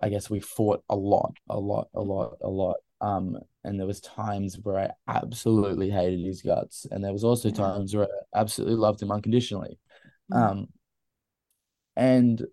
[0.00, 2.76] I guess we fought a lot, a lot, a lot, a lot.
[3.00, 7.50] Um, and there was times where I absolutely hated his guts, and there was also
[7.50, 9.78] times where I absolutely loved him unconditionally.
[10.32, 10.36] Mm.
[10.36, 10.68] Um,
[11.96, 12.46] and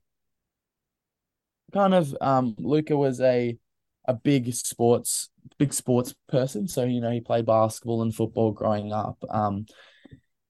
[1.71, 3.57] kind of, um, Lucca was a
[4.05, 8.91] a big sports big sports person, so you know he played basketball and football growing
[8.93, 9.17] up.
[9.29, 9.65] Um,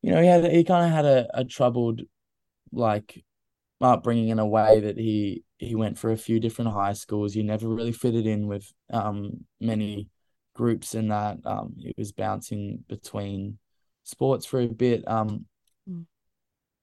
[0.02, 2.02] you know he had he kind of had a, a troubled
[2.72, 3.24] like
[3.82, 7.34] upbringing in a way that he he went for a few different high schools.
[7.34, 10.10] He never really fitted in with um many
[10.56, 11.38] groups in that.
[11.46, 13.60] Um, he was bouncing between
[14.04, 15.08] sports for a bit.
[15.08, 15.46] Um,
[15.90, 16.06] Mm.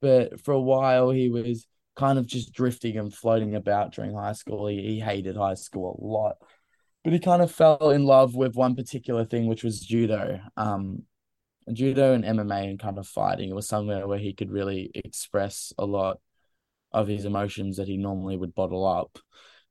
[0.01, 4.33] but for a while he was kind of just drifting and floating about during high
[4.33, 4.66] school.
[4.66, 6.37] He, he hated high school a lot,
[7.05, 10.41] but he kind of fell in love with one particular thing, which was judo.
[10.57, 11.05] Um,
[11.73, 13.51] judo and MMA and kind of fighting.
[13.51, 16.21] It was somewhere where he could really express a lot
[16.93, 19.19] of his emotions that he normally would bottle up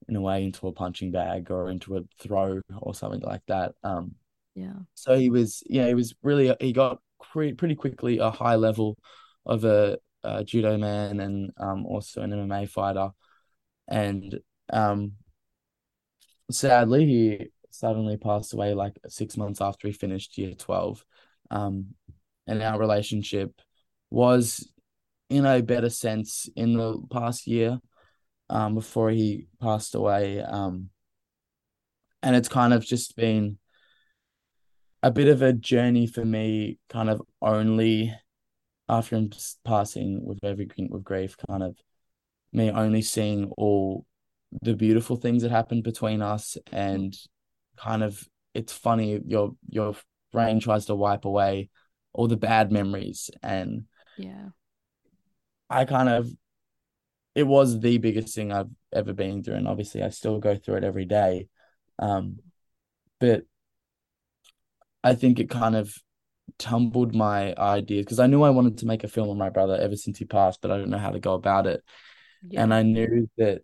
[0.07, 3.73] in a way into a punching bag or into a throw or something like that.
[3.83, 4.15] Um,
[4.55, 4.83] Yeah.
[4.95, 6.99] so he was, yeah, he was really, he got
[7.31, 8.97] pretty, pretty quickly a high level
[9.45, 13.11] of a, a judo man and um, also an MMA fighter.
[13.87, 14.39] And
[14.71, 15.13] um,
[16.51, 21.03] sadly, he suddenly passed away like six months after he finished year 12.
[21.51, 21.95] Um,
[22.47, 23.53] and our relationship
[24.09, 24.71] was
[25.29, 27.79] in a better sense in the past year
[28.49, 30.41] um, before he passed away.
[30.41, 30.89] Um,
[32.23, 33.59] and it's kind of just been
[35.01, 38.13] a bit of a journey for me, kind of only
[38.89, 39.29] after him
[39.63, 41.77] passing with every with grief, kind of
[42.51, 44.05] me only seeing all
[44.61, 47.15] the beautiful things that happened between us and
[47.77, 49.95] kind of it's funny your your
[50.31, 51.69] brain tries to wipe away
[52.13, 53.85] all the bad memories and
[54.17, 54.49] Yeah.
[55.69, 56.29] I kind of
[57.35, 60.77] it was the biggest thing I've ever been through and obviously I still go through
[60.77, 61.47] it every day
[61.99, 62.39] um
[63.19, 63.43] but
[65.03, 65.93] I think it kind of
[66.57, 69.75] tumbled my ideas because I knew I wanted to make a film on my brother
[69.75, 71.83] ever since he passed, but I don't know how to go about it.
[72.53, 73.61] And I knew that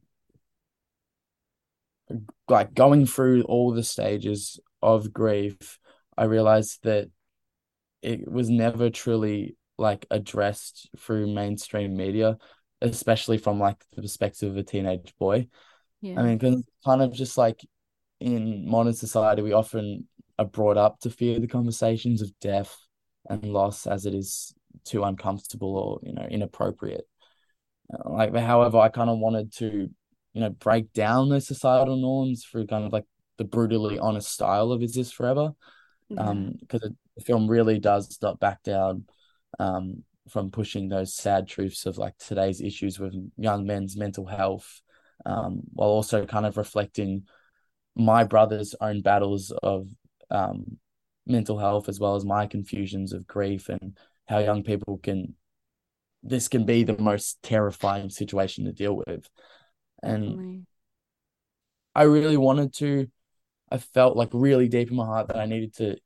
[2.48, 5.80] like going through all the stages of grief,
[6.18, 7.10] I realized that
[8.02, 12.38] it was never truly like addressed through mainstream media,
[12.82, 15.48] especially from like the perspective of a teenage boy.
[16.02, 16.20] Yeah.
[16.20, 17.60] I mean, because kind of just like
[18.20, 22.76] in modern society, we often are brought up to fear the conversations of death
[23.30, 27.08] and loss as it is too uncomfortable or, you know, inappropriate.
[28.04, 29.90] Like, however, I kind of wanted to,
[30.36, 33.06] you know, break down those societal norms through kind of like
[33.38, 35.54] the brutally honest style of Is This Forever?
[36.10, 36.22] Yeah.
[36.22, 39.06] Um, because the film really does not back down
[39.58, 44.82] um from pushing those sad truths of like today's issues with young men's mental health,
[45.26, 47.24] um, while also kind of reflecting
[47.96, 49.88] my brother's own battles of
[50.32, 50.78] um,
[51.26, 55.36] mental health as well as my confusions of grief and how young people can
[56.24, 59.30] this can be the most terrifying situation to deal with
[60.04, 60.66] and Definitely.
[61.96, 63.08] i really wanted to
[63.72, 65.98] i felt like really deep in my heart that i needed to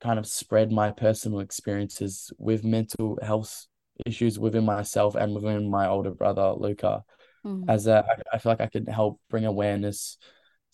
[0.00, 3.66] kind of spread my personal experiences with mental health
[4.06, 7.04] issues within myself and within my older brother lucca
[7.42, 7.64] Mm.
[7.70, 10.18] as a, I feel like i could help bring awareness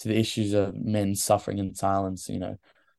[0.00, 2.56] to the issues of men suffering in silence you know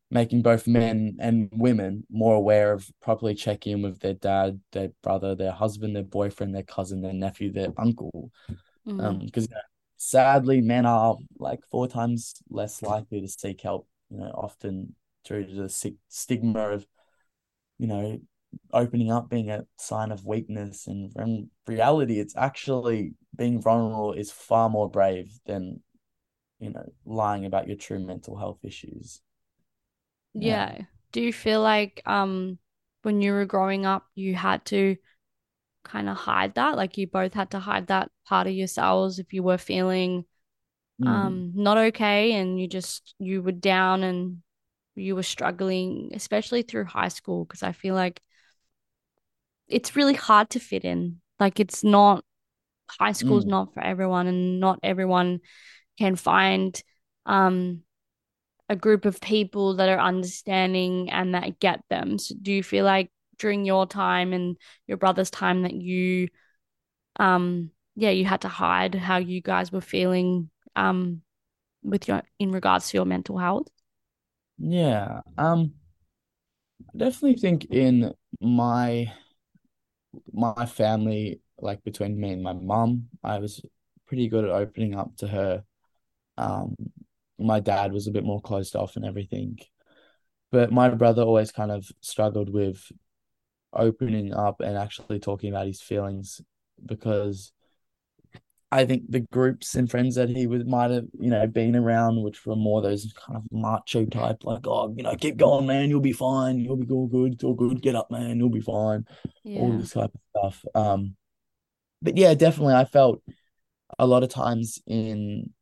[0.10, 4.90] making both men and women more aware of properly checking in with their dad, their
[5.04, 8.32] brother, their husband, their boyfriend, their cousin, their nephew, their uncle.
[8.88, 9.04] Mm.
[9.04, 9.48] Um, because
[9.98, 13.88] sadly, men are like four times less likely to seek help.
[14.10, 14.96] You know, often
[15.26, 16.88] due to the stigma of,
[17.78, 18.20] you know,
[18.72, 24.32] opening up being a sign of weakness, and in reality, it's actually being vulnerable is
[24.32, 25.82] far more brave than,
[26.60, 29.22] you know, lying about your true mental health issues.
[30.34, 30.82] Yeah.
[31.12, 32.60] Do you feel like um
[33.02, 34.98] when you were growing up you had to
[35.88, 36.76] kind of hide that?
[36.78, 40.26] Like you both had to hide that part of yourselves if you were feeling
[41.02, 41.08] Mm.
[41.08, 44.42] um not okay and you just you were down and
[44.96, 48.22] you were struggling, especially through high school, because I feel like
[49.68, 51.22] it's really hard to fit in.
[51.40, 52.24] Like it's not
[53.00, 53.50] high school's Mm.
[53.50, 55.40] not for everyone and not everyone
[56.00, 56.82] can find
[57.26, 57.82] um
[58.70, 62.18] a group of people that are understanding and that get them.
[62.20, 66.28] So do you feel like during your time and your brother's time that you
[67.20, 71.22] um yeah, you had to hide how you guys were feeling um
[71.84, 73.68] with your in regards to your mental health?
[74.60, 75.22] Yeah.
[75.38, 75.74] Um,
[76.94, 79.12] I definitely think in my
[80.32, 83.62] my family, like between me and my mom I was
[84.08, 85.64] pretty good at opening up to her.
[86.38, 86.76] Um,
[87.40, 89.60] my dad was a bit more closed off and everything.
[90.52, 92.92] But my brother always kind of struggled with
[93.74, 96.42] opening up and actually talking about his feelings
[96.86, 97.52] because
[98.72, 102.22] I think the groups and friends that he would might have, you know, been around,
[102.22, 105.90] which were more those kind of macho type, like, oh, you know, keep going, man,
[105.90, 108.60] you'll be fine, you'll be all good, it's all good, get up, man, you'll be
[108.62, 109.06] fine,
[109.56, 110.22] all this type of
[110.54, 110.66] stuff.
[110.76, 111.16] Um,
[112.02, 113.22] but yeah, definitely, I felt
[113.98, 115.54] a lot of times in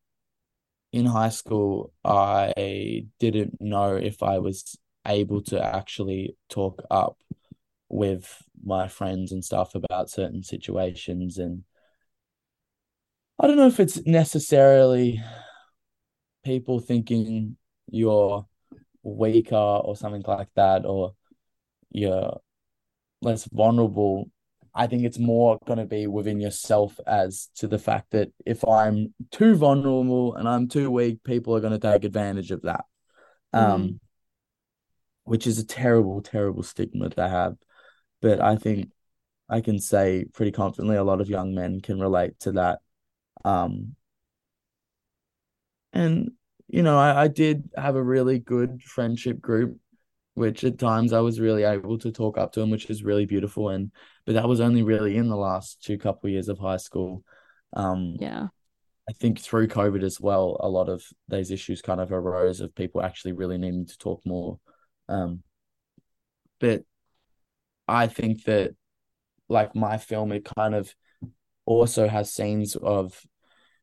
[0.91, 7.17] in high school, I didn't know if I was able to actually talk up
[7.95, 11.63] with my friends and stuff about certain situations and
[13.37, 15.21] I don't know if it's necessarily
[16.45, 17.57] people thinking
[17.89, 18.45] you're
[19.03, 21.15] weaker or something like that, or
[21.91, 22.39] you're
[23.21, 24.29] less vulnerable.
[24.73, 28.65] I think it's more going to be within yourself as to the fact that if
[28.67, 32.85] I'm too vulnerable and I'm too weak, people are going to take advantage of that.
[33.53, 33.99] Um, Mm.
[35.23, 37.55] which is a terrible, terrible stigma to have.
[38.25, 38.89] But I think
[39.47, 42.79] I can say pretty confidently a lot of young men can relate to that.
[43.43, 43.95] Um,
[45.93, 46.31] and
[46.67, 49.77] you know, I, I did have a really good friendship group,
[50.33, 53.27] which at times I was really able to talk up to them, which is really
[53.27, 53.69] beautiful.
[53.69, 53.91] And
[54.25, 57.23] but that was only really in the last two couple years of high school.
[57.73, 58.47] Um, Yeah.
[59.07, 62.73] I think through COVID as well, a lot of these issues kind of arose of
[62.73, 64.57] people actually really needing to talk more.
[65.07, 65.43] Um,
[66.59, 66.85] but
[67.87, 68.75] I think that
[69.49, 70.93] like my film, it kind of
[71.65, 73.21] also has scenes of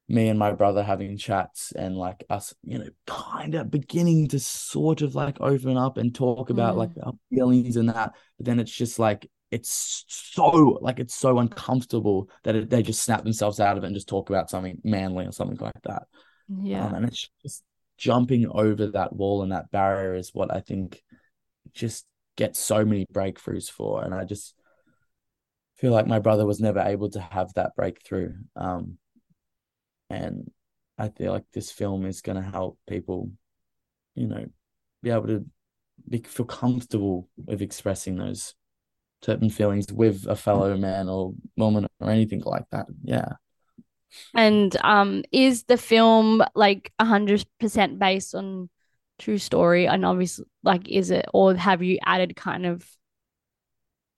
[0.08, 4.38] me and my brother having chats and like us, you know, kind of beginning to
[4.40, 7.06] sort of like open up and talk about like Mm.
[7.06, 8.14] our feelings and that.
[8.38, 13.02] But then it's just like it's so like it's so uncomfortable that it, they just
[13.02, 16.04] snap themselves out of it and just talk about something manly or something like that.
[16.72, 16.94] Um, Yeah.
[16.94, 17.62] and it's just
[17.98, 21.02] jumping over that wall and that barrier is what I think
[21.72, 24.04] just gets so many breakthroughs for.
[24.04, 24.54] And I just
[25.76, 28.34] feel like my brother was never able to have that breakthrough.
[28.56, 28.98] Um,
[30.10, 30.50] and
[30.98, 33.30] I feel like this film is going to help people,
[34.14, 34.46] you know,
[35.02, 35.44] be able to
[36.08, 38.54] be, feel comfortable with expressing those
[39.22, 42.86] certain feelings with a fellow man or woman or anything like that.
[43.02, 43.32] Yeah.
[44.34, 48.68] And um, is the film like a hundred percent based on
[49.22, 49.87] true story?
[49.87, 52.87] And obviously, like, is it, or have you added kind of,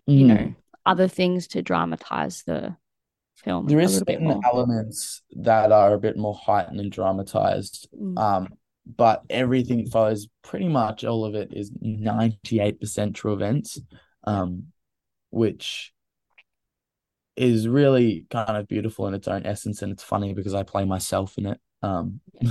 [0.07, 0.57] you know, Mm.
[0.85, 2.77] other things to dramatize the
[3.37, 7.88] film There is certain elements that are a bit more heightened and dramatized.
[7.99, 8.19] Mm.
[8.19, 8.49] Um,
[8.87, 13.81] but everything follows pretty much all of it is 98% true events.
[14.25, 14.69] Um,
[15.31, 15.93] which
[17.37, 20.85] is really kind of beautiful in its own essence and it's funny because I play
[20.85, 21.61] myself in it.
[21.85, 22.20] Um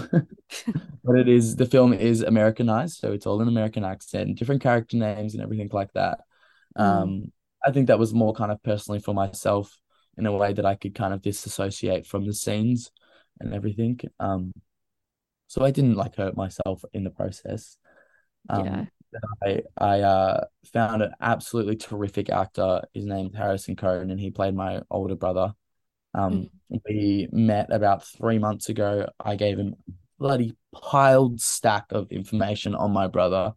[1.03, 4.97] but it is the film is Americanized, so it's all in American accent, different character
[4.97, 6.21] names and everything like that.
[6.79, 7.31] Mm, Um,
[7.65, 9.77] I think that was more kind of personally for myself
[10.17, 12.91] in a way that I could kind of disassociate from the scenes
[13.39, 13.99] and everything.
[14.19, 14.53] Um,
[15.47, 17.77] so I didn't like hurt myself in the process.
[18.51, 18.85] yeah.
[18.85, 18.89] Um,
[19.43, 22.81] I I uh found an absolutely terrific actor.
[22.93, 25.53] His name's Harrison Cohn, and he played my older brother.
[26.29, 26.49] Mm, Um,
[26.87, 29.09] we met about three months ago.
[29.19, 33.53] I gave him a bloody piled stack of information on my brother,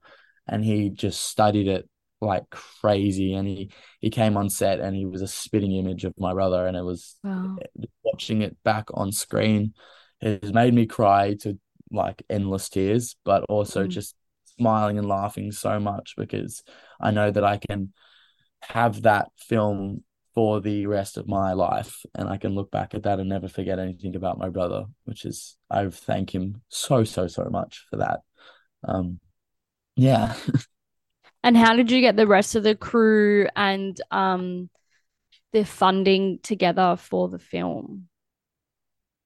[0.46, 1.88] and he just studied it
[2.20, 3.34] like crazy.
[3.34, 6.66] And he he came on set, and he was a spitting image of my brother,
[6.66, 7.62] and it was wow.
[8.02, 9.74] watching it back on screen.
[10.20, 11.58] It has made me cry to
[11.90, 14.14] like endless tears, but also Mm, just
[14.58, 16.62] smiling and laughing so much because
[17.00, 17.92] I know that I can
[18.62, 20.02] have that film
[20.36, 23.48] for the rest of my life and I can look back at that and never
[23.48, 27.96] forget anything about my brother, which is I thank him so so so much for
[27.96, 28.20] that.
[28.84, 29.18] Um
[29.96, 30.36] yeah.
[31.42, 34.68] And how did you get the rest of the crew and um
[35.52, 38.08] the funding together for the film?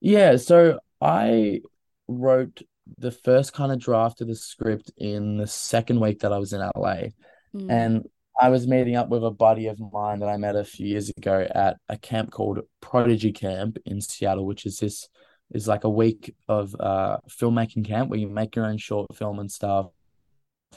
[0.00, 1.62] Yeah, so I
[2.08, 2.62] wrote
[2.98, 6.52] the first kind of draft of the script in the second week that I was
[6.52, 7.12] in LA.
[7.54, 8.08] Mm, And
[8.40, 11.10] I was meeting up with a buddy of mine that I met a few years
[11.10, 15.08] ago at a camp called Prodigy Camp in Seattle, which is this
[15.52, 19.40] is like a week of uh filmmaking camp where you make your own short film
[19.40, 19.88] and stuff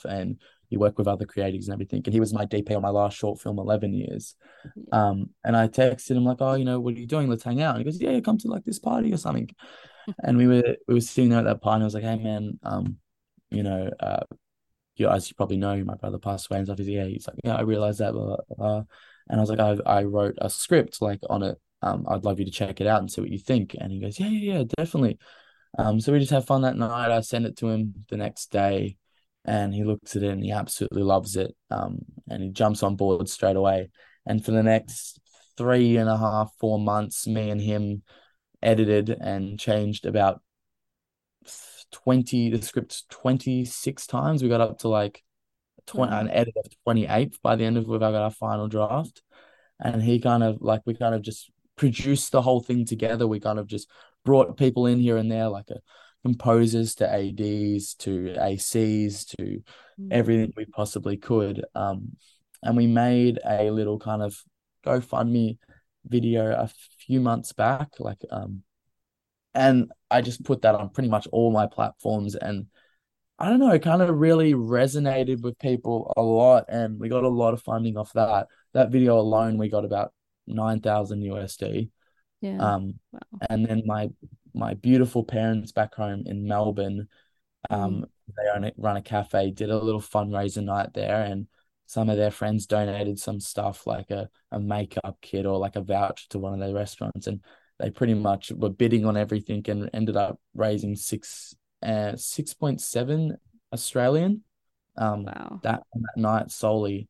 [0.03, 2.01] and you work with other creatives and everything.
[2.03, 4.35] And he was my DP on my last short film, 11 years.
[4.91, 7.29] Um, and I texted him like, oh, you know, what are you doing?
[7.29, 7.75] Let's hang out.
[7.75, 9.49] And he goes, yeah, come to like this party or something.
[10.21, 11.75] And we were we were sitting there at that party.
[11.75, 12.97] And I was like, hey man, um,
[13.51, 14.25] you know, uh,
[14.95, 16.77] you as you probably know, my brother passed away and stuff.
[16.77, 18.13] He's yeah, he's like, yeah, I realized that.
[18.13, 18.83] Blah, blah, blah.
[19.29, 21.57] And I was like, I I wrote a script like on it.
[21.81, 23.75] Um, I'd love you to check it out and see what you think.
[23.77, 25.17] And he goes, yeah, yeah, yeah, definitely.
[25.77, 27.11] Um, so we just have fun that night.
[27.11, 28.97] I send it to him the next day,
[29.43, 31.55] and he looks at it and he absolutely loves it.
[31.69, 33.89] Um, and he jumps on board straight away.
[34.25, 35.19] And for the next
[35.57, 38.03] three and a half, four months, me and him
[38.61, 40.41] edited and changed about
[41.93, 44.43] 20 the script 26 times.
[44.43, 45.23] We got up to like
[45.87, 49.21] 20 an edit of 28 by the end of we've got our final draft.
[49.79, 53.27] And he kind of like we kind of just produced the whole thing together.
[53.27, 53.89] We kind of just
[54.25, 55.79] brought people in here and there, like a
[56.23, 59.61] composers to ADs to ACs to
[59.99, 61.63] Mm, everything we possibly could.
[61.75, 62.17] Um,
[62.61, 64.35] and we made a little kind of
[64.85, 65.57] GoFundMe
[66.05, 68.63] video a few months back, like um,
[69.53, 72.67] and I just put that on pretty much all my platforms and
[73.39, 77.23] I don't know, it kind of really resonated with people a lot, and we got
[77.23, 78.47] a lot of funding off that.
[78.73, 80.13] That video alone, we got about
[80.47, 81.89] 9,000 USD.
[82.41, 82.57] yeah.
[82.75, 83.19] Um, Wow.
[83.49, 84.11] and then my
[84.53, 87.07] my beautiful parents back home in Melbourne,
[87.71, 91.47] Mm, um, they own it, run a cafe, did a little fundraiser night there, and
[91.85, 95.81] some of their friends donated some stuff like a, a makeup kit or like a
[95.81, 97.41] voucher to one of their restaurants, and
[97.79, 102.79] they pretty much were bidding on everything and ended up raising six uh six point
[102.79, 103.37] seven
[103.73, 104.43] Australian
[104.97, 105.59] um wow.
[105.63, 107.07] that that night solely,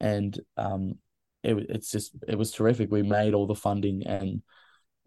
[0.00, 0.94] and um
[1.42, 2.90] it it's just it was terrific.
[2.90, 4.42] We made all the funding and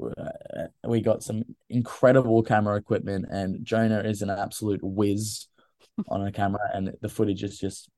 [0.02, 5.48] uh, we got some incredible camera equipment, and Jonah is an absolute whiz
[6.10, 7.90] on a camera, and the footage is just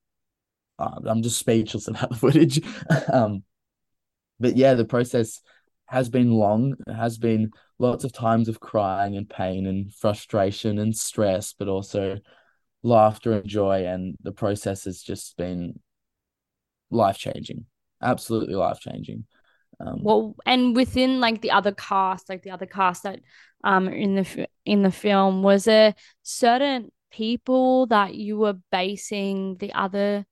[0.80, 2.62] uh, I'm just speechless about the footage.
[3.14, 3.44] um,
[4.40, 5.42] but yeah, the process
[5.88, 6.76] has been long.
[6.88, 11.68] It has been lots of times of crying and pain and frustration and stress, but
[11.68, 12.18] also
[12.84, 13.86] laughter and joy.
[13.86, 15.80] And the process has just been
[16.90, 17.66] life changing,
[18.02, 19.26] absolutely life changing.
[19.80, 23.20] Um, Well, and within like the other cast, like the other cast that
[23.64, 29.74] um in the in the film, was there certain people that you were basing the
[29.74, 30.26] other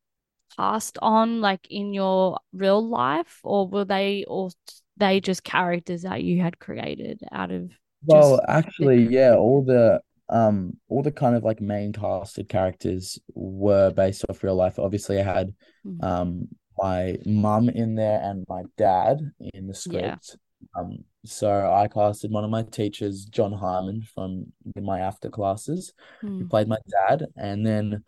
[0.58, 4.52] cast on, like in your real life, or were they all
[4.98, 7.72] they just characters that you had created out of
[8.06, 12.50] Well, just the actually, yeah, all the um all the kind of like main casted
[12.50, 14.80] characters were based off real life.
[14.80, 15.54] Obviously, I had
[15.86, 19.20] Mm, um my mum in there and my dad
[19.54, 20.18] in the yeah.
[20.20, 20.38] script.
[20.76, 25.94] Um, so I casted one of my teachers, John Hyman, from my after classes,
[26.40, 28.04] who Mm, played my dad, and then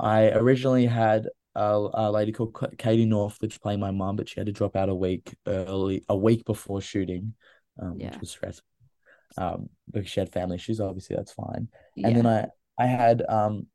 [0.00, 1.28] I originally had
[1.58, 4.76] a, a lady called Ka- Katie Northwich playing my mum, but she had to drop
[4.76, 7.34] out a week early, a week before shooting,
[7.80, 8.64] um, which was stressful
[9.36, 10.80] um, because she had family issues.
[10.80, 11.68] Obviously, that's fine.
[12.02, 12.46] And then I
[12.78, 13.66] I had um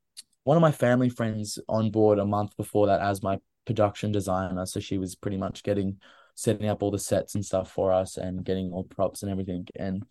[0.44, 4.66] one of my family friends on board a month before that as my production designer.
[4.66, 5.98] So she was pretty much getting
[6.34, 9.66] setting up all the sets and stuff for us and getting all props and everything.
[9.76, 10.04] And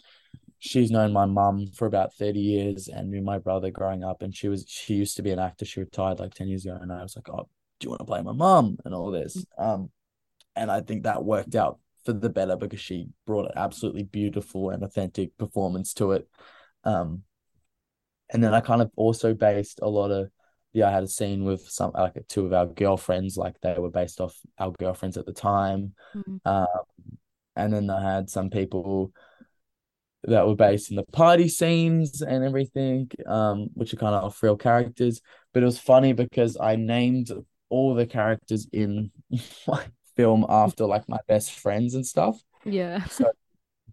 [0.59, 4.21] she's known my mum for about 30 years and knew my brother growing up.
[4.21, 5.65] And she was she used to be an actor.
[5.65, 6.77] She retired like 10 years ago.
[6.81, 7.49] And I was like, Oh,
[7.79, 9.45] do you want to play my mom And all this.
[9.57, 9.89] Um,
[10.55, 14.69] and I think that worked out for the better because she brought an absolutely beautiful
[14.69, 16.27] and authentic performance to it.
[16.83, 17.23] Um,
[18.31, 20.29] and then I kind of also based a lot of
[20.73, 23.91] yeah, I had a scene with some like two of our girlfriends, like they were
[23.91, 25.93] based off our girlfriends at the time.
[26.15, 26.39] Mm.
[26.45, 27.17] Um,
[27.55, 29.13] and then I had some people
[30.23, 34.41] that were based in the party scenes and everything, um, which are kind of off
[34.41, 35.21] real characters.
[35.53, 37.29] But it was funny because I named
[37.73, 39.11] all the characters in
[39.67, 39.83] my
[40.15, 42.35] film after like my best friends and stuff.
[42.65, 43.03] Yeah.
[43.05, 43.31] So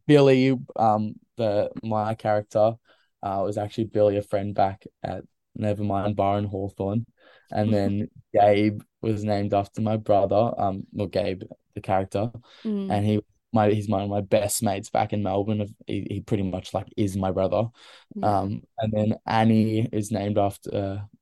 [0.06, 2.74] Billy, um, the my character,
[3.22, 5.22] uh, was actually Billy, a friend back at
[5.58, 7.06] Nevermind Bar in Hawthorn.
[7.52, 11.42] And then Gabe was named after my brother, um, well, Gabe,
[11.74, 12.30] the character,
[12.64, 12.90] Mm.
[12.92, 13.20] and he
[13.52, 15.66] my he's one of my best mates back in Melbourne.
[15.86, 17.64] He, he pretty much like is my brother.
[18.14, 18.38] Yeah.
[18.38, 20.70] Um, and then Annie is named after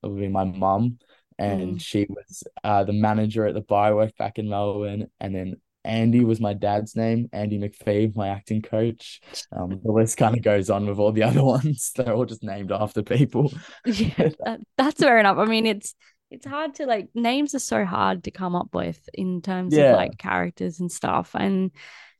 [0.03, 0.99] uh, would be my mum,
[1.39, 1.81] and Mm.
[1.81, 5.09] she was uh the manager at the worked back in Melbourne.
[5.21, 9.21] And then Andy was my dad's name, Andy McPhee, my acting coach.
[9.57, 11.93] Um, the list kind of goes on with all the other ones.
[11.97, 13.53] They're all just named after people.
[13.87, 15.39] Yeah, that, that's fair enough.
[15.39, 15.95] I mean, it's
[16.31, 19.91] it's hard to like names are so hard to come up with in terms of
[19.91, 21.31] like characters and stuff.
[21.35, 21.71] And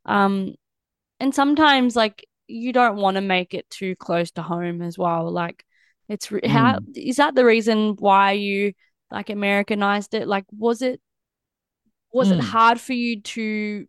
[0.05, 0.55] um
[1.19, 5.29] and sometimes like you don't want to make it too close to home as well.
[5.31, 5.63] Like
[6.07, 8.73] it's re- how is that the reason why you
[9.11, 10.27] like Americanized it?
[10.27, 11.01] Like was it
[12.11, 12.39] was it Mm.
[12.39, 13.87] hard for you to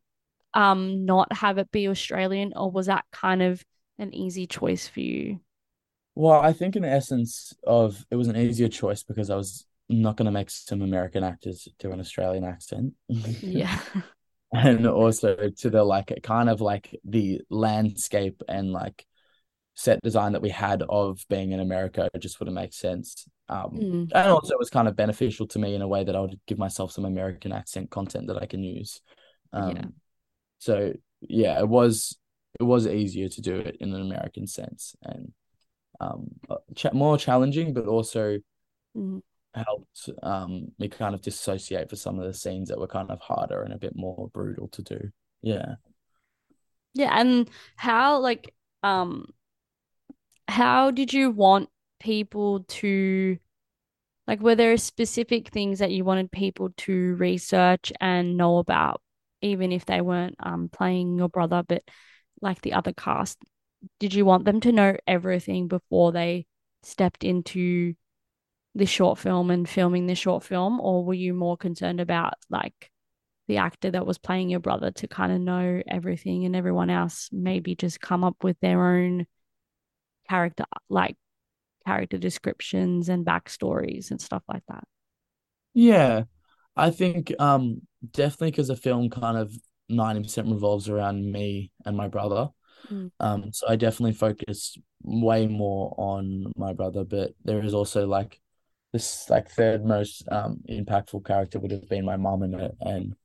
[0.54, 3.64] um not have it be Australian or was that kind of
[3.98, 5.40] an easy choice for you?
[6.14, 10.16] Well, I think in essence of it was an easier choice because I was not
[10.16, 12.94] going to make some American actors do an Australian accent.
[13.40, 13.78] Yeah.
[14.52, 19.06] and also to the like kind of like the landscape and like
[19.74, 23.28] set design that we had of being in America it just wouldn't make sense.
[23.50, 24.10] Um, Mm.
[24.14, 26.40] and also it was kind of beneficial to me in a way that I would
[26.48, 29.02] give myself some American accent content that I can use.
[29.52, 29.90] Um, Yeah.
[30.58, 32.18] so yeah, it was
[32.60, 35.32] it was easier to do it in an American sense and
[36.00, 36.28] um
[36.76, 38.40] ch- more challenging, but also
[38.94, 39.20] Mm.
[39.54, 43.20] helped um me kind of dissociate for some of the scenes that were kind of
[43.20, 45.10] harder and a bit more brutal to do.
[45.42, 45.74] Yeah.
[46.94, 49.32] Yeah, and how like um
[50.48, 51.70] how did you want
[52.00, 53.38] people to
[54.26, 59.00] like were there specific things that you wanted people to research and know about
[59.42, 61.82] even if they weren't um playing your brother but
[62.40, 63.38] like the other cast?
[63.98, 66.46] Did you want them to know everything before they
[66.82, 67.94] stepped into
[68.74, 70.80] the short film and filming the short film?
[70.80, 72.90] Or were you more concerned about like
[73.48, 77.28] the actor that was playing your brother to kind of know everything and everyone else
[77.32, 79.26] maybe just come up with their own
[80.28, 81.16] character like
[81.86, 84.84] character descriptions and backstories and stuff like that.
[85.74, 86.24] Yeah.
[86.76, 89.54] I think um definitely because the film kind of
[89.88, 92.48] 90% revolves around me and my brother.
[92.90, 93.10] Mm.
[93.20, 98.40] Um so I definitely focused way more on my brother, but there is also like
[98.92, 103.16] this like third most um impactful character would have been my mom in it and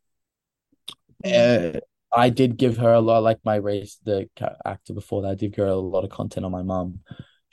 [1.24, 1.76] Mm.
[1.76, 1.80] uh,
[2.14, 4.30] I did give her a lot like my race the
[4.66, 6.99] actor before that I did give her a lot of content on my mom.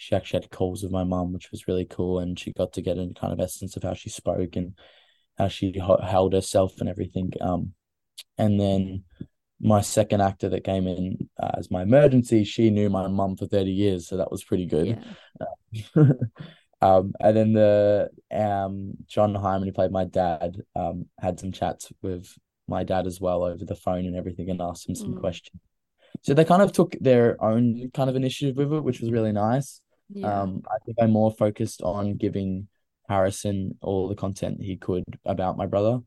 [0.02, 2.82] She actually had calls with my mom, which was really cool, and she got to
[2.82, 4.74] get a kind of essence of how she spoke and
[5.38, 7.30] how she held herself and everything.
[7.40, 7.74] Um,
[8.36, 9.04] and then
[9.60, 13.46] my second actor that came in uh, as my emergency, she knew my mum for
[13.46, 14.98] 30 years, so that was pretty good.
[15.36, 15.52] Yeah.
[16.82, 21.92] um, and then the um John Hyman, who played my dad, um, had some chats
[22.02, 22.26] with
[22.66, 25.20] my dad as well over the phone and everything, and asked him some Mm.
[25.20, 25.60] questions.
[26.22, 29.32] So they kind of took their own kind of initiative with it, which was really
[29.32, 29.80] nice.
[30.14, 30.42] Yeah.
[30.42, 32.68] Um, I think I'm more focused on giving
[33.08, 36.00] Harrison all the content he could about my brother.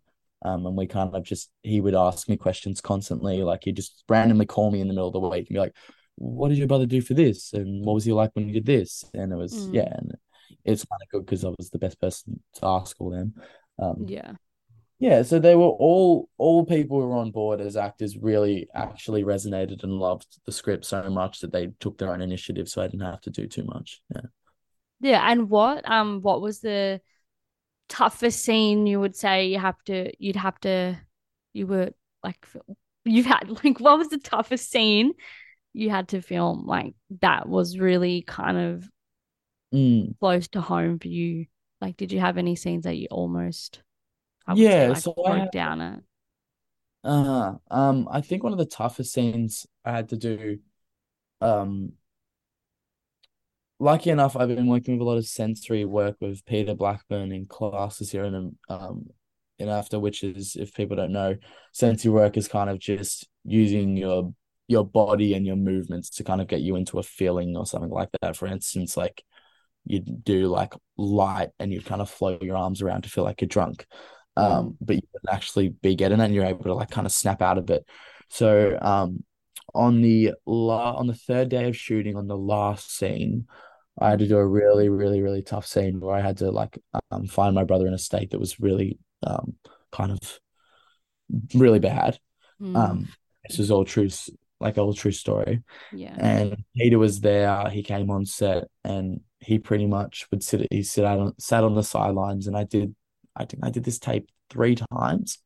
[0.43, 3.41] Um, and we kind of just he would ask me questions constantly.
[3.43, 5.75] Like he'd just randomly call me in the middle of the week and be like,
[6.15, 7.53] "What did your brother do for this?
[7.53, 9.73] And what was he like when he did this?" And it was Mm.
[9.73, 10.15] yeah, and
[10.63, 13.33] it's kind of good because I was the best person to ask all them.
[13.79, 14.33] Um, Yeah.
[14.99, 19.23] Yeah, so they were all all people who were on board as actors really actually
[19.23, 22.87] resonated and loved the script so much that they took their own initiative, so I
[22.87, 24.01] didn't have to do too much.
[24.13, 24.21] Yeah.
[25.01, 25.31] Yeah.
[25.31, 27.01] And what um what was the
[27.89, 30.99] toughest scene you would say you have to you'd have to
[31.53, 31.91] you were
[32.23, 32.45] like
[33.03, 35.13] you've had like what was the toughest scene
[35.73, 38.89] you had to film like that was really kind of
[39.73, 40.15] Mm.
[40.19, 41.45] close to home for you?
[41.81, 43.81] Like, did you have any scenes that you almost,
[44.47, 46.03] I would say, Yeah, like so I had down at?
[47.03, 50.59] uh um I think one of the toughest scenes I had to do
[51.41, 51.93] um
[53.79, 57.45] lucky enough, I've been working with a lot of sensory work with Peter Blackburn in
[57.45, 59.07] classes here in um
[59.57, 61.35] in after which is if people don't know,
[61.71, 64.33] sensory work is kind of just using your
[64.67, 67.91] your body and your movements to kind of get you into a feeling or something
[67.91, 68.35] like that.
[68.35, 69.23] For instance, like
[69.85, 73.41] you do like light and you kind of flow your arms around to feel like
[73.41, 73.85] you're drunk.
[74.37, 77.13] Um, but you can actually be getting it and you're able to like kind of
[77.13, 77.87] snap out of it.
[78.29, 79.23] So um
[79.73, 83.47] on the la on the third day of shooting on the last scene,
[83.99, 86.77] I had to do a really, really, really tough scene where I had to like
[87.11, 89.55] um find my brother in a state that was really um
[89.91, 90.39] kind of
[91.53, 92.19] really bad.
[92.61, 92.75] Mm.
[92.75, 93.07] Um
[93.47, 94.09] this is all true
[94.59, 95.61] like all true story.
[95.91, 96.15] Yeah.
[96.17, 100.83] And Peter was there, he came on set and he pretty much would sit he
[100.83, 102.95] sit out on sat on the sidelines and I did
[103.35, 105.39] I think I did this tape three times.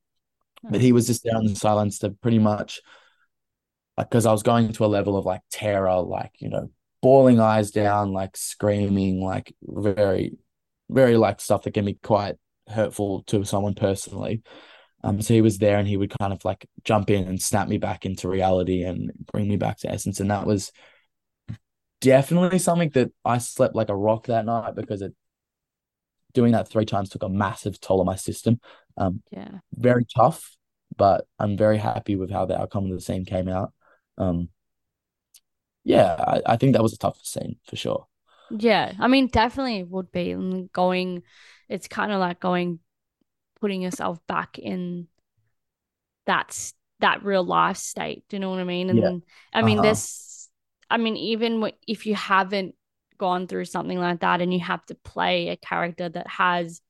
[0.64, 0.80] But Oh.
[0.80, 2.82] he was just there on the sidelines to pretty much
[3.98, 6.70] like because I was going to a level of like terror, like you know,
[7.02, 10.38] bawling eyes down, like screaming, like very,
[10.90, 12.36] very like stuff that can be quite
[12.68, 14.42] hurtful to someone personally.
[15.04, 17.70] Um, so he was there and he would kind of like jump in and snap
[17.70, 20.20] me back into reality and bring me back to essence.
[20.20, 20.74] And that was
[22.02, 25.14] definitely something that I slept like a rock that night because it
[26.34, 28.60] doing that three times took a massive toll on my system.
[28.98, 29.60] Um, Yeah.
[29.74, 30.56] very tough,
[30.98, 33.74] but I'm very happy with how the outcome of the scene came out.
[34.18, 34.50] Um,
[35.84, 38.08] yeah, I, I think that was a tough scene for sure.
[38.50, 38.94] Yeah.
[39.00, 41.24] I mean, definitely would be and going.
[41.68, 42.80] It's kind of like going,
[43.60, 45.08] putting yourself back in
[46.26, 48.24] that's that real life state.
[48.30, 48.90] Do you know what I mean?
[48.90, 49.10] Yeah.
[49.10, 49.24] And
[49.54, 49.82] I mean, Uh-huh.
[49.82, 50.50] this,
[50.90, 52.76] I mean, even if you haven't
[53.20, 56.82] gone through something like that and you have to play a character that has,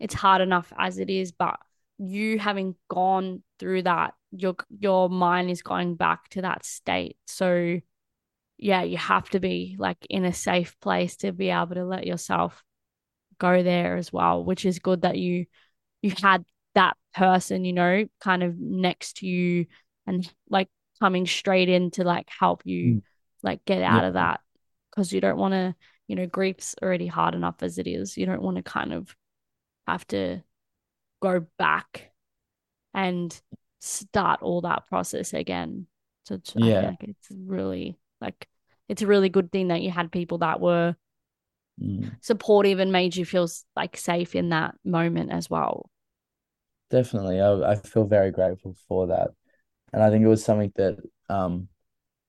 [0.00, 1.58] it's hard enough as it is, but
[1.98, 7.16] you having gone through that, your your mind is going back to that state.
[7.26, 7.80] So
[8.58, 12.06] yeah, you have to be like in a safe place to be able to let
[12.06, 12.62] yourself
[13.38, 15.46] go there as well, which is good that you
[16.02, 16.44] you had
[16.74, 19.66] that person, you know, kind of next to you
[20.06, 20.68] and like
[21.00, 23.02] coming straight in to like help you Mm.
[23.42, 23.98] like get Yeah.
[23.98, 24.40] out of that
[24.98, 25.76] because you don't want to,
[26.08, 28.16] you know, grief's already hard enough as it is.
[28.18, 29.14] You don't want to kind of
[29.86, 30.42] have to
[31.22, 32.10] go back
[32.94, 33.40] and
[33.80, 35.86] start all that process again.
[36.24, 36.90] So it's, Yeah.
[36.96, 38.48] think it's really like
[38.88, 40.96] it's a really good thing that you had people that were
[41.80, 42.18] Mm.
[42.20, 45.90] supportive and made you feel like safe in that moment as well.
[46.90, 47.40] Definitely.
[47.40, 49.28] I, I feel very grateful for that.
[49.92, 51.68] And I think it was something that um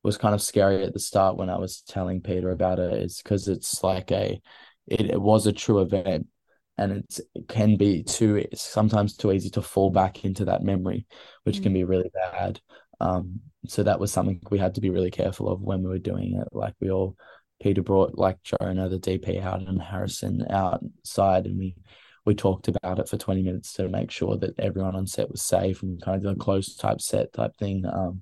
[0.03, 3.21] was kind of scary at the start when I was telling Peter about it, is
[3.21, 4.41] because it's like a
[4.87, 6.27] it, it was a true event
[6.77, 10.63] and it's it can be too it's sometimes too easy to fall back into that
[10.63, 11.05] memory,
[11.43, 11.75] which can Mm.
[11.75, 12.59] be really bad.
[13.01, 15.99] Um, so that was something we had to be really careful of when we were
[15.99, 16.47] doing it.
[16.51, 17.15] Like we all
[17.61, 21.75] Peter brought like Jonah, the DP out and Harrison outside and we
[22.25, 25.41] we talked about it for 20 minutes to make sure that everyone on set was
[25.41, 27.85] safe and kind of a closed type set type thing.
[27.85, 28.21] Um,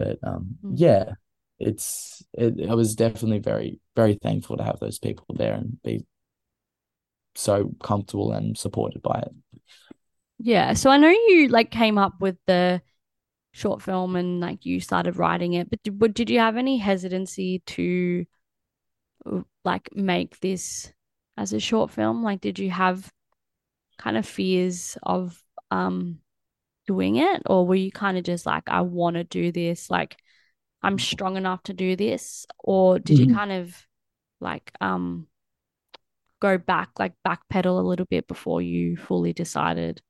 [0.00, 0.74] but um, Mm.
[0.78, 1.12] yeah,
[1.58, 2.68] it's it.
[2.68, 6.04] I was definitely very very thankful to have those people there and be
[7.34, 9.60] so comfortable and supported by it.
[10.38, 10.72] Yeah.
[10.74, 12.82] So I know you like came up with the
[13.52, 17.62] short film and like you started writing it, but did, did you have any hesitancy
[17.66, 18.26] to
[19.64, 20.92] like make this
[21.36, 22.22] as a short film?
[22.22, 23.10] Like, did you have
[23.98, 26.18] kind of fears of um
[26.90, 30.16] doing it, or were you kind of just like, I want to do this, like
[30.82, 33.34] I'm strong enough to do this, or did you Mhm.
[33.34, 33.76] kind of
[34.40, 35.28] like um
[36.40, 40.02] go back, like backpedal a little bit before you fully decided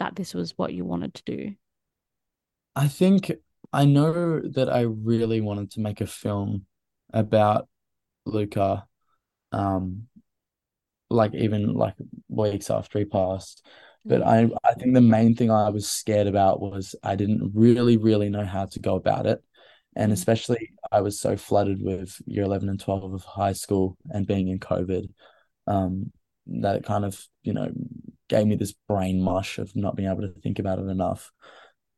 [0.00, 1.56] that this was what you wanted to do?
[2.76, 3.32] I think
[3.72, 6.66] I know that I really wanted to make a film
[7.12, 7.68] about
[8.26, 8.86] Lucca,
[9.52, 10.08] um,
[11.10, 11.94] like even like
[12.28, 13.64] weeks after he passed.
[14.04, 14.22] But.
[14.22, 18.28] I I think the main thing I was scared about was I didn't really, really
[18.28, 19.42] know how to go about it.
[19.96, 20.14] And Mm.
[20.14, 24.48] especially I was so flooded with year 11 and 12 of high school and being
[24.48, 25.08] in COVID,
[25.66, 26.12] um,
[26.46, 27.70] that it kind of, you know,
[28.28, 31.30] gave me this brain mush of not being able to think about it enough.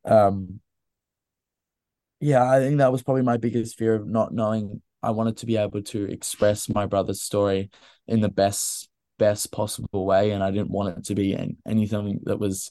[0.05, 0.59] Um,
[2.19, 4.81] yeah, I think that was probably my biggest fear of not knowing.
[5.03, 7.69] I wanted to be able to express my brother's story
[8.07, 12.21] in the best best possible way, and I didn't want it to be an- anything
[12.23, 12.69] that was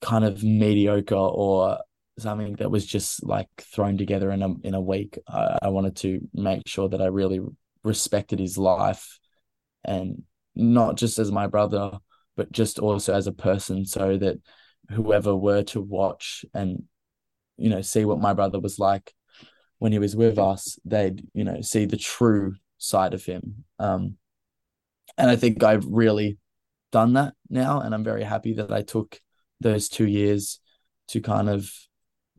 [0.00, 1.78] kind of mediocre or
[2.18, 5.18] something that was just like thrown together in a in a week.
[5.28, 7.40] I, I wanted to make sure that I really
[7.82, 9.18] respected his life
[9.84, 10.22] and
[10.54, 11.98] not just as my brother,
[12.36, 14.40] but just also as a person, so that
[14.90, 16.84] whoever were to watch and
[17.56, 19.14] you know see what my brother was like
[19.78, 23.64] when he was with us, they'd you know see the true side of him.
[23.78, 24.16] Um,
[25.16, 26.38] and I think I've really
[26.92, 29.20] done that now, and I'm very happy that I took
[29.60, 30.60] those two years
[31.08, 31.70] to kind of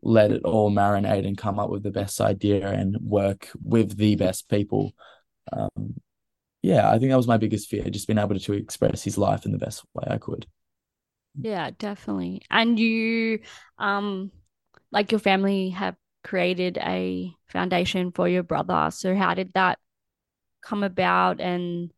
[0.02, 4.16] let it all marinate and come up with the best idea and work with the
[4.16, 4.94] best people.
[5.52, 6.00] Um,
[6.62, 9.46] yeah, I think that was my biggest fear, just being able to, express his life
[9.46, 10.46] in the best way I could.
[11.38, 12.42] Yeah, definitely.
[12.50, 13.40] And you,
[13.78, 14.30] um,
[14.90, 18.90] like your family have created a foundation for your brother.
[18.90, 19.78] So how did that
[20.62, 21.92] come about and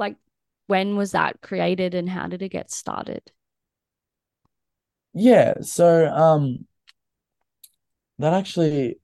[0.00, 0.16] like
[0.66, 3.30] when was that created and how did it get started?
[5.12, 6.66] Yeah, so um
[8.18, 8.96] that actually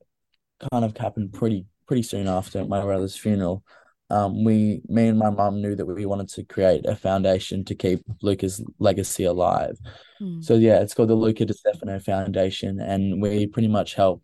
[0.73, 3.65] kind of happened pretty pretty soon after my brother's funeral.
[4.09, 7.75] Um, we, me and my mum knew that we wanted to create a foundation to
[7.75, 9.77] keep Lucca's legacy alive.
[10.21, 10.45] Mm.
[10.45, 14.23] So yeah, it's called the Lucca Di Stefano Foundation, and we pretty much help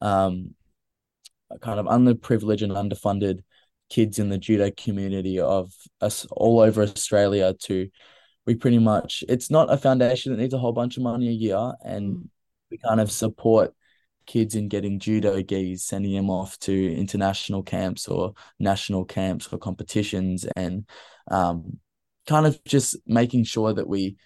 [0.00, 0.54] um,
[1.60, 3.40] kind of underprivileged and underfunded
[3.92, 7.88] kids in the judo community of us all over Australia to
[8.46, 11.32] we pretty much it's not a foundation that needs a whole bunch of money a
[11.32, 12.28] year and mm.
[12.70, 13.74] we kind of support
[14.26, 19.58] kids in getting judo gis, sending them off to international camps or national camps or
[19.58, 20.86] competitions, and
[21.30, 21.78] um,
[22.26, 24.16] kind of just making sure that we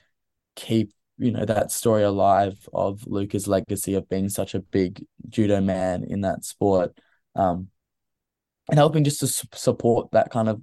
[0.55, 5.61] keep you know that story alive of Lucca's legacy of being such a big judo
[5.61, 6.97] man in that sport,
[7.35, 7.69] um,
[8.69, 10.61] and helping just to su- support that kind of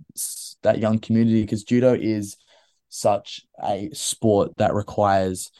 [0.63, 2.37] that young community because judo is
[2.89, 5.51] such a sport that requires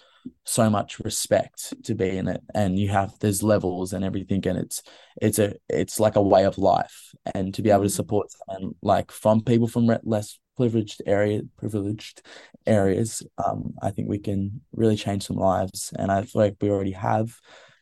[0.45, 4.57] so much respect to be in it and you have there's levels and everything and
[4.57, 4.83] it's
[5.21, 7.95] it's a it's like a way of life and to be able to mm.
[7.95, 12.21] support and like from people from less privileged area privileged
[12.65, 16.69] areas um i think we can really change some lives and i feel like we
[16.69, 17.35] already have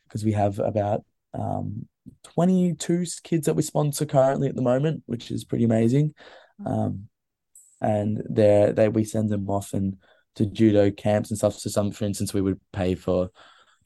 [0.04, 1.04] because we have about
[1.34, 1.86] um
[2.24, 6.12] 22 kids that we sponsor currently at the moment which is pretty amazing
[6.66, 7.06] um
[7.80, 9.96] and they they we send them off and
[10.34, 11.54] to judo camps and stuff.
[11.54, 13.28] So some, for instance, we would pay for,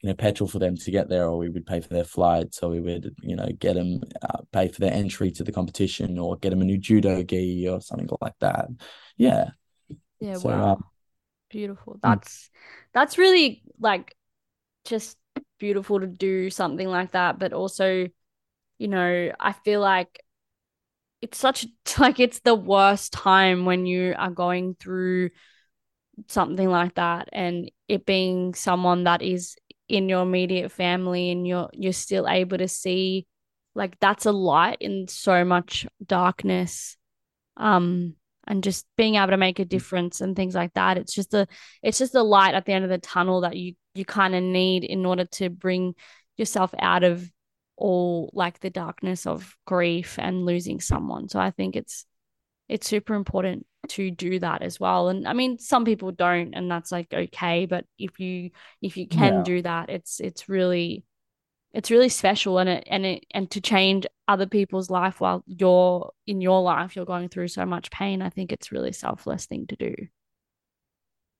[0.01, 2.53] you know, petrol for them to get there, or we would pay for their flight.
[2.53, 6.17] So we would, you know, get them uh, pay for their entry to the competition,
[6.17, 8.67] or get them a new judo gi or something like that.
[9.17, 9.49] Yeah.
[10.19, 10.35] Yeah.
[10.35, 10.71] So, wow.
[10.73, 10.83] Um,
[11.49, 11.93] Beautiful.
[11.93, 11.99] Hmm.
[12.09, 12.49] That's
[12.93, 14.15] that's really like
[14.85, 15.17] just
[15.59, 18.07] beautiful to do something like that, but also,
[18.77, 20.21] you know, I feel like
[21.21, 21.65] it's such
[21.97, 25.29] like it's the worst time when you are going through
[26.27, 29.55] something like that and it being someone that is
[29.87, 33.25] in your immediate family and you're you're still able to see
[33.75, 36.97] like that's a light in so much darkness
[37.55, 38.15] um
[38.47, 40.97] and just being able to make a difference and things like that.
[40.97, 41.47] It's just a
[41.83, 44.43] it's just a light at the end of the tunnel that you you kind of
[44.43, 45.95] need in order to bring
[46.37, 47.29] yourself out of
[47.77, 51.29] all like the darkness of grief and losing someone.
[51.29, 52.05] So i think it's
[52.67, 55.09] it's super important to do that as well.
[55.09, 59.07] And i mean some people don't and that's like okay but if you if you
[59.07, 59.43] can yeah.
[59.43, 61.05] do that it's it's really
[61.73, 62.57] it's really special.
[62.57, 66.95] And it and it and to change other people's life while you're in your life
[66.95, 69.95] you're going through so much pain i think it's really selfless thing to do.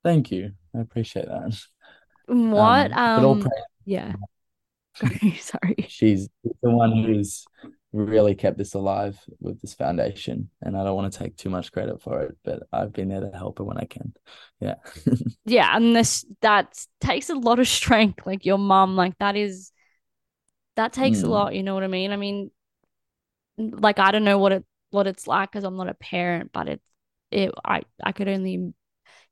[0.03, 0.51] Thank you.
[0.75, 1.59] I appreciate that
[2.27, 3.49] what um, um
[3.85, 4.13] yeah.
[5.39, 7.45] Sorry she's the one who's
[7.93, 11.71] really kept this alive with this foundation and i don't want to take too much
[11.71, 14.13] credit for it but i've been there to help her when i can.
[14.59, 14.75] Yeah.
[15.45, 19.71] Yeah and this that takes a lot of strength like your mom like that is
[20.75, 21.23] that takes mm.
[21.25, 22.11] a lot you know what i mean?
[22.11, 22.51] I mean
[23.57, 26.69] like i don't know what it what it's like because i'm not a parent but
[26.69, 26.85] it's
[27.31, 28.73] it i i could only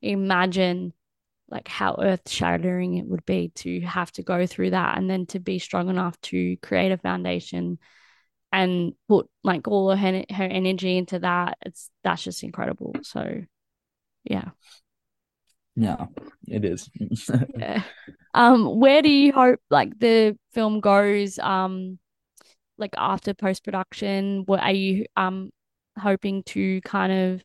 [0.01, 0.93] imagine
[1.49, 5.25] like how earth shattering it would be to have to go through that and then
[5.27, 7.77] to be strong enough to create a foundation
[8.51, 11.57] and put like all of her, her energy into that.
[11.65, 12.95] It's that's just incredible.
[13.03, 13.43] So
[14.23, 14.49] yeah.
[15.75, 16.07] Yeah
[16.47, 16.89] it is.
[17.57, 17.83] Yeah.
[18.33, 21.99] Um where do you hope like the film goes um
[22.77, 25.51] like after post production what are you um
[25.97, 27.43] hoping to kind of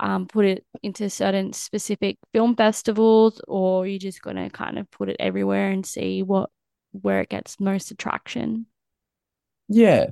[0.00, 4.78] um put it into certain specific film festivals or you're you just going to kind
[4.78, 6.50] of put it everywhere and see what
[6.92, 8.66] where it gets most attraction
[9.68, 10.06] yeah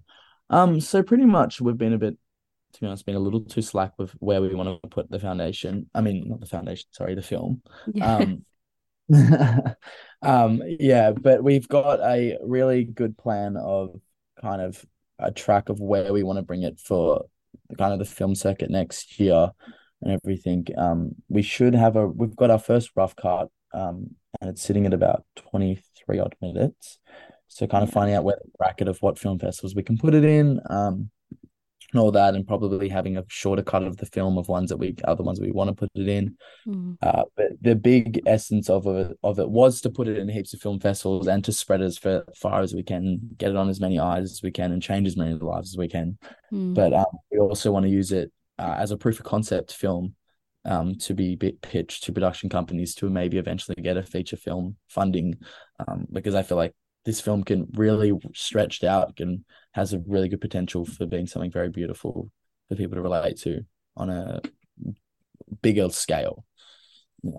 [0.53, 2.17] um, so pretty much we've been a bit,
[2.75, 5.19] to be honest, been a little too slack with where we want to put the
[5.19, 5.89] foundation.
[5.95, 7.63] I mean, not the foundation, sorry, the film.
[7.93, 8.17] Yeah.
[8.17, 8.45] Um,
[10.23, 13.99] um, yeah, but we've got a really good plan of
[14.43, 14.85] kind of
[15.19, 17.25] a track of where we want to bring it for
[17.79, 19.51] kind of the film circuit next year
[20.03, 20.67] and everything.
[20.77, 24.87] Um, we should have a we've got our first rough cut, um, and it's sitting
[24.87, 26.99] at about 23 odd minutes.
[27.49, 30.15] So kind of finding out where the bracket of what film festivals we can put
[30.15, 30.61] it in.
[30.71, 31.11] Um,
[31.93, 34.79] and all that, and probably having a shorter cut of the film of ones that
[34.79, 36.37] we other ones we want to put it in.
[36.67, 36.97] Mm.
[37.03, 40.55] Uh, but the big essence of it of it was to put it in heaps
[40.55, 43.69] of film festivals and to spread it as far as we can, get it on
[43.69, 46.19] as many eyes as we can, and change as many lives as we can.
[46.53, 46.75] Mm.
[46.75, 50.15] But um, we also want to use it uh, as a proof of concept film
[50.65, 55.37] um, to be pitched to production companies to maybe eventually get a feature film funding,
[55.87, 56.73] um, because I feel like
[57.05, 61.51] this film can really stretched out and has a really good potential for being something
[61.51, 62.31] very beautiful
[62.69, 63.65] for people to relate to
[63.97, 64.41] on a
[65.63, 66.45] bigger scale.
[67.23, 67.33] Yeah.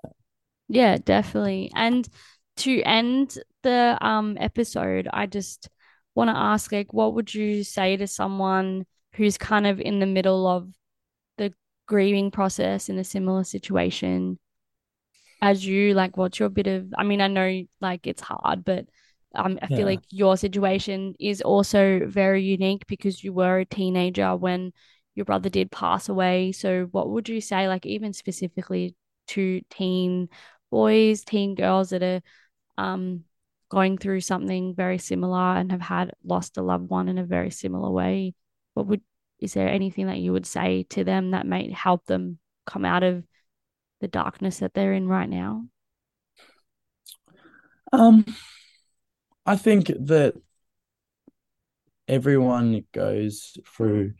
[0.68, 1.70] Yeah, definitely.
[1.74, 2.08] And
[2.58, 5.68] to end the um episode, I just
[6.14, 10.06] want to ask like what would you say to someone who's kind of in the
[10.06, 10.68] middle of
[11.38, 11.52] the
[11.86, 14.38] grieving process in a similar situation
[15.42, 18.86] as you like what's your bit of I mean I know like it's hard but
[19.34, 19.76] um, I yeah.
[19.76, 24.72] feel like your situation is also very unique because you were a teenager when
[25.14, 26.52] your brother did pass away.
[26.52, 28.94] So, what would you say, like, even specifically
[29.28, 30.28] to teen
[30.70, 32.20] boys, teen girls that are
[32.76, 33.24] um,
[33.68, 37.50] going through something very similar and have had lost a loved one in a very
[37.50, 38.34] similar way?
[38.74, 39.02] What would
[39.40, 43.02] is there anything that you would say to them that might help them come out
[43.02, 43.24] of
[44.00, 45.66] the darkness that they're in right now?
[47.92, 48.24] Um,
[49.46, 50.34] I think that
[52.08, 54.12] everyone goes through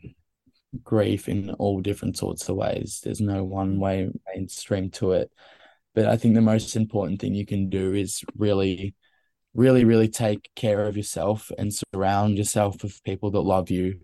[0.83, 3.01] grief in all different sorts of ways.
[3.03, 5.31] There's no one way mainstream to it.
[5.93, 8.95] But I think the most important thing you can do is really,
[9.53, 14.01] really, really take care of yourself and surround yourself with people that love you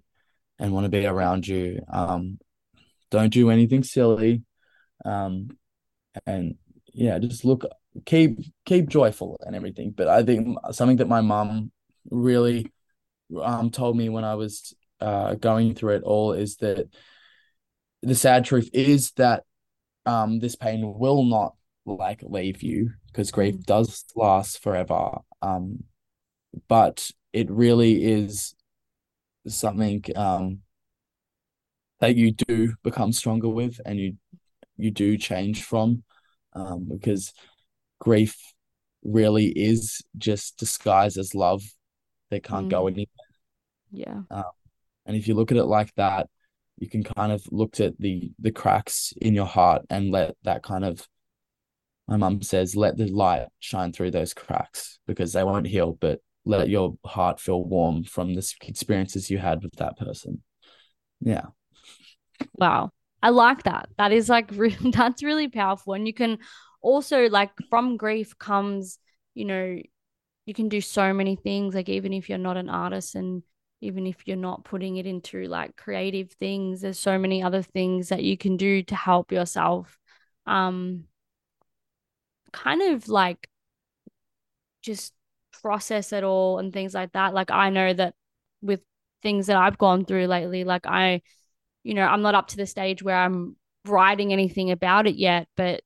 [0.58, 1.82] and want to be around you.
[1.92, 2.40] Um,
[3.10, 4.44] don't do anything silly.
[5.04, 5.50] Um,
[6.26, 6.56] and
[6.94, 7.66] yeah, just look
[8.06, 9.92] keep keep joyful and everything.
[9.92, 11.72] But I think something that my mom
[12.10, 12.72] really
[13.42, 16.88] um told me when I was uh going through it all is that
[18.02, 19.44] the sad truth is that
[20.06, 23.64] um this pain will not like leave you because grief mm.
[23.64, 25.18] does last forever.
[25.42, 25.84] Um
[26.68, 28.56] but it really is
[29.48, 30.60] something um
[32.00, 34.18] that you do become stronger with and you
[34.78, 36.04] you do change from
[36.54, 37.34] um because
[38.02, 38.36] grief
[39.04, 41.64] really is just disguised as love
[42.32, 42.72] that can't mm.
[42.72, 43.08] go anywhere.
[43.92, 44.22] Yeah.
[44.32, 44.44] Um,
[45.06, 46.28] and if you look at it like that,
[46.78, 50.64] you can kind of look at the the cracks in your heart and let that
[50.64, 51.08] kind of
[52.08, 56.20] my mum says let the light shine through those cracks because they won't heal but
[56.44, 60.42] let your heart feel warm from the experiences you had with that person
[61.20, 61.46] yeah
[62.56, 62.90] wow
[63.22, 64.52] i like that that is like
[64.92, 66.40] that's really powerful and you can
[66.82, 69.00] also like from grief comes
[69.34, 69.80] you know
[70.46, 73.44] you can do so many things like even if you're not an artist and
[73.82, 78.10] even if you're not putting it into like creative things there's so many other things
[78.10, 79.98] that you can do to help yourself.
[80.46, 81.06] Um
[82.52, 83.48] kind of like
[84.82, 85.14] just
[85.62, 87.34] process it all and things like that.
[87.34, 88.16] Like i know that
[88.62, 88.82] with
[89.22, 91.22] things that i've gone through lately like i
[91.84, 93.56] you know i'm not up to the stage where i'm
[93.86, 95.82] writing anything about it yet but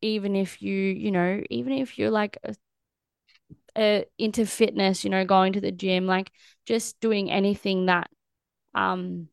[0.00, 2.54] even if you you know even if you're like a,
[3.76, 6.30] a, into fitness you know going to the gym like
[6.66, 8.10] just doing anything that
[8.74, 9.28] um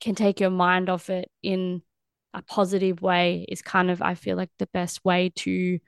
[0.00, 1.82] can take your mind off it in
[2.32, 5.78] a positive way is kind of i feel like the best way to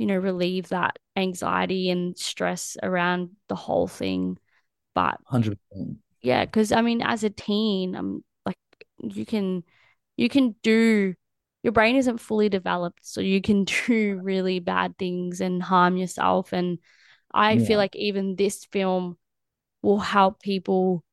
[0.00, 4.38] you know relieve that anxiety and stress around the whole thing.
[4.94, 8.58] But 100% yeah because i mean as a teen i'm like
[9.02, 9.62] you can
[10.16, 11.14] you can do
[11.62, 16.52] your brain isn't fully developed so you can do really bad things and harm yourself
[16.52, 16.78] and
[17.32, 17.64] i yeah.
[17.64, 19.16] feel like even this film
[19.82, 21.04] will help people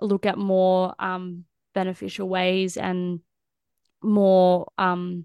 [0.00, 3.20] look at more um beneficial ways and
[4.02, 5.24] more um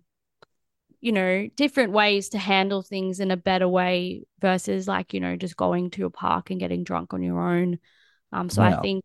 [1.00, 5.36] you know different ways to handle things in a better way versus like you know
[5.36, 7.78] just going to a park and getting drunk on your own
[8.32, 8.78] um so yeah.
[8.78, 9.04] i think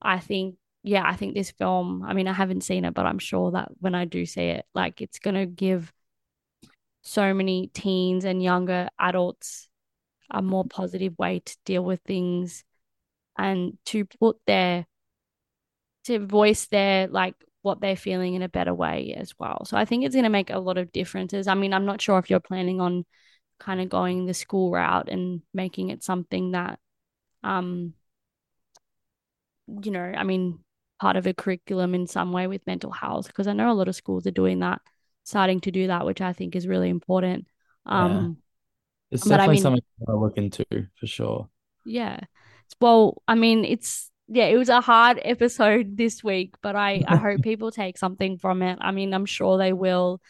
[0.00, 3.18] i think yeah, I think this film, I mean, I haven't seen it, but I'm
[3.18, 5.90] sure that when I do see it, like it's going to give
[7.02, 9.68] so many teens and younger adults
[10.30, 12.64] a more positive way to deal with things
[13.38, 14.86] and to put their,
[16.04, 19.64] to voice their, like, what they're feeling in a better way as well.
[19.64, 21.48] So I think it's going to make a lot of differences.
[21.48, 23.06] I mean, I'm not sure if you're planning on
[23.58, 26.78] kind of going the school route and making it something that,
[27.42, 27.94] um,
[29.66, 30.58] you know, I mean,
[31.00, 33.88] part of a curriculum in some way with mental health because I know a lot
[33.88, 34.80] of schools are doing that,
[35.24, 37.46] starting to do that, which I think is really important.
[37.86, 39.16] Um, yeah.
[39.16, 40.64] It's definitely I mean, something I look into
[40.98, 41.48] for sure.
[41.84, 42.20] Yeah.
[42.80, 47.16] Well, I mean, it's yeah, it was a hard episode this week, but I I
[47.16, 48.78] hope people take something from it.
[48.80, 50.20] I mean, I'm sure they will.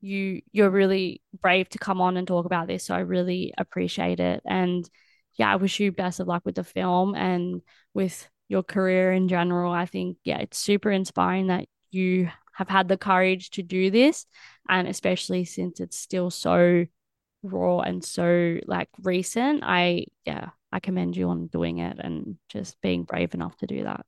[0.00, 4.20] You you're really brave to come on and talk about this, so I really appreciate
[4.20, 4.42] it.
[4.44, 4.88] And
[5.36, 7.62] yeah, I wish you best of luck with the film and
[7.94, 9.72] with your career in general.
[9.72, 14.26] I think yeah, it's super inspiring that you have had the courage to do this,
[14.68, 16.86] and especially since it's still so
[17.42, 19.62] raw and so like recent.
[19.64, 23.84] I yeah, I commend you on doing it and just being brave enough to do
[23.84, 24.06] that.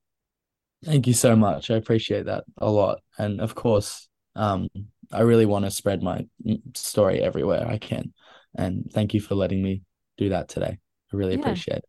[0.84, 1.70] Thank you so much.
[1.70, 3.00] I appreciate that a lot.
[3.18, 4.68] And of course, um,
[5.10, 6.26] I really want to spread my
[6.74, 8.12] story everywhere I can.
[8.54, 9.82] And thank you for letting me
[10.16, 10.78] do that today.
[11.12, 11.84] I really yeah, appreciate it.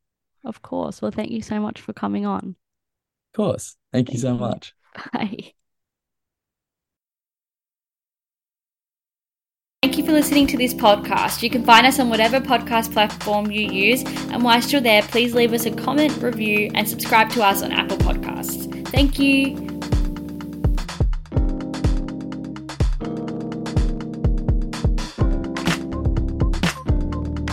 [0.48, 1.02] Of course.
[1.02, 2.56] Well, thank you so much for coming on.
[3.34, 3.76] Of course.
[3.91, 4.39] Thank, thank you so you.
[4.39, 4.74] much.
[5.14, 5.54] Bye.
[9.84, 11.43] Thank you for listening to this podcast.
[11.43, 14.04] You can find us on whatever podcast platform you use.
[14.32, 17.72] And whilst you're there, please leave us a comment, review, and subscribe to us on
[17.72, 18.88] Apple Podcasts.
[18.88, 19.76] Thank you.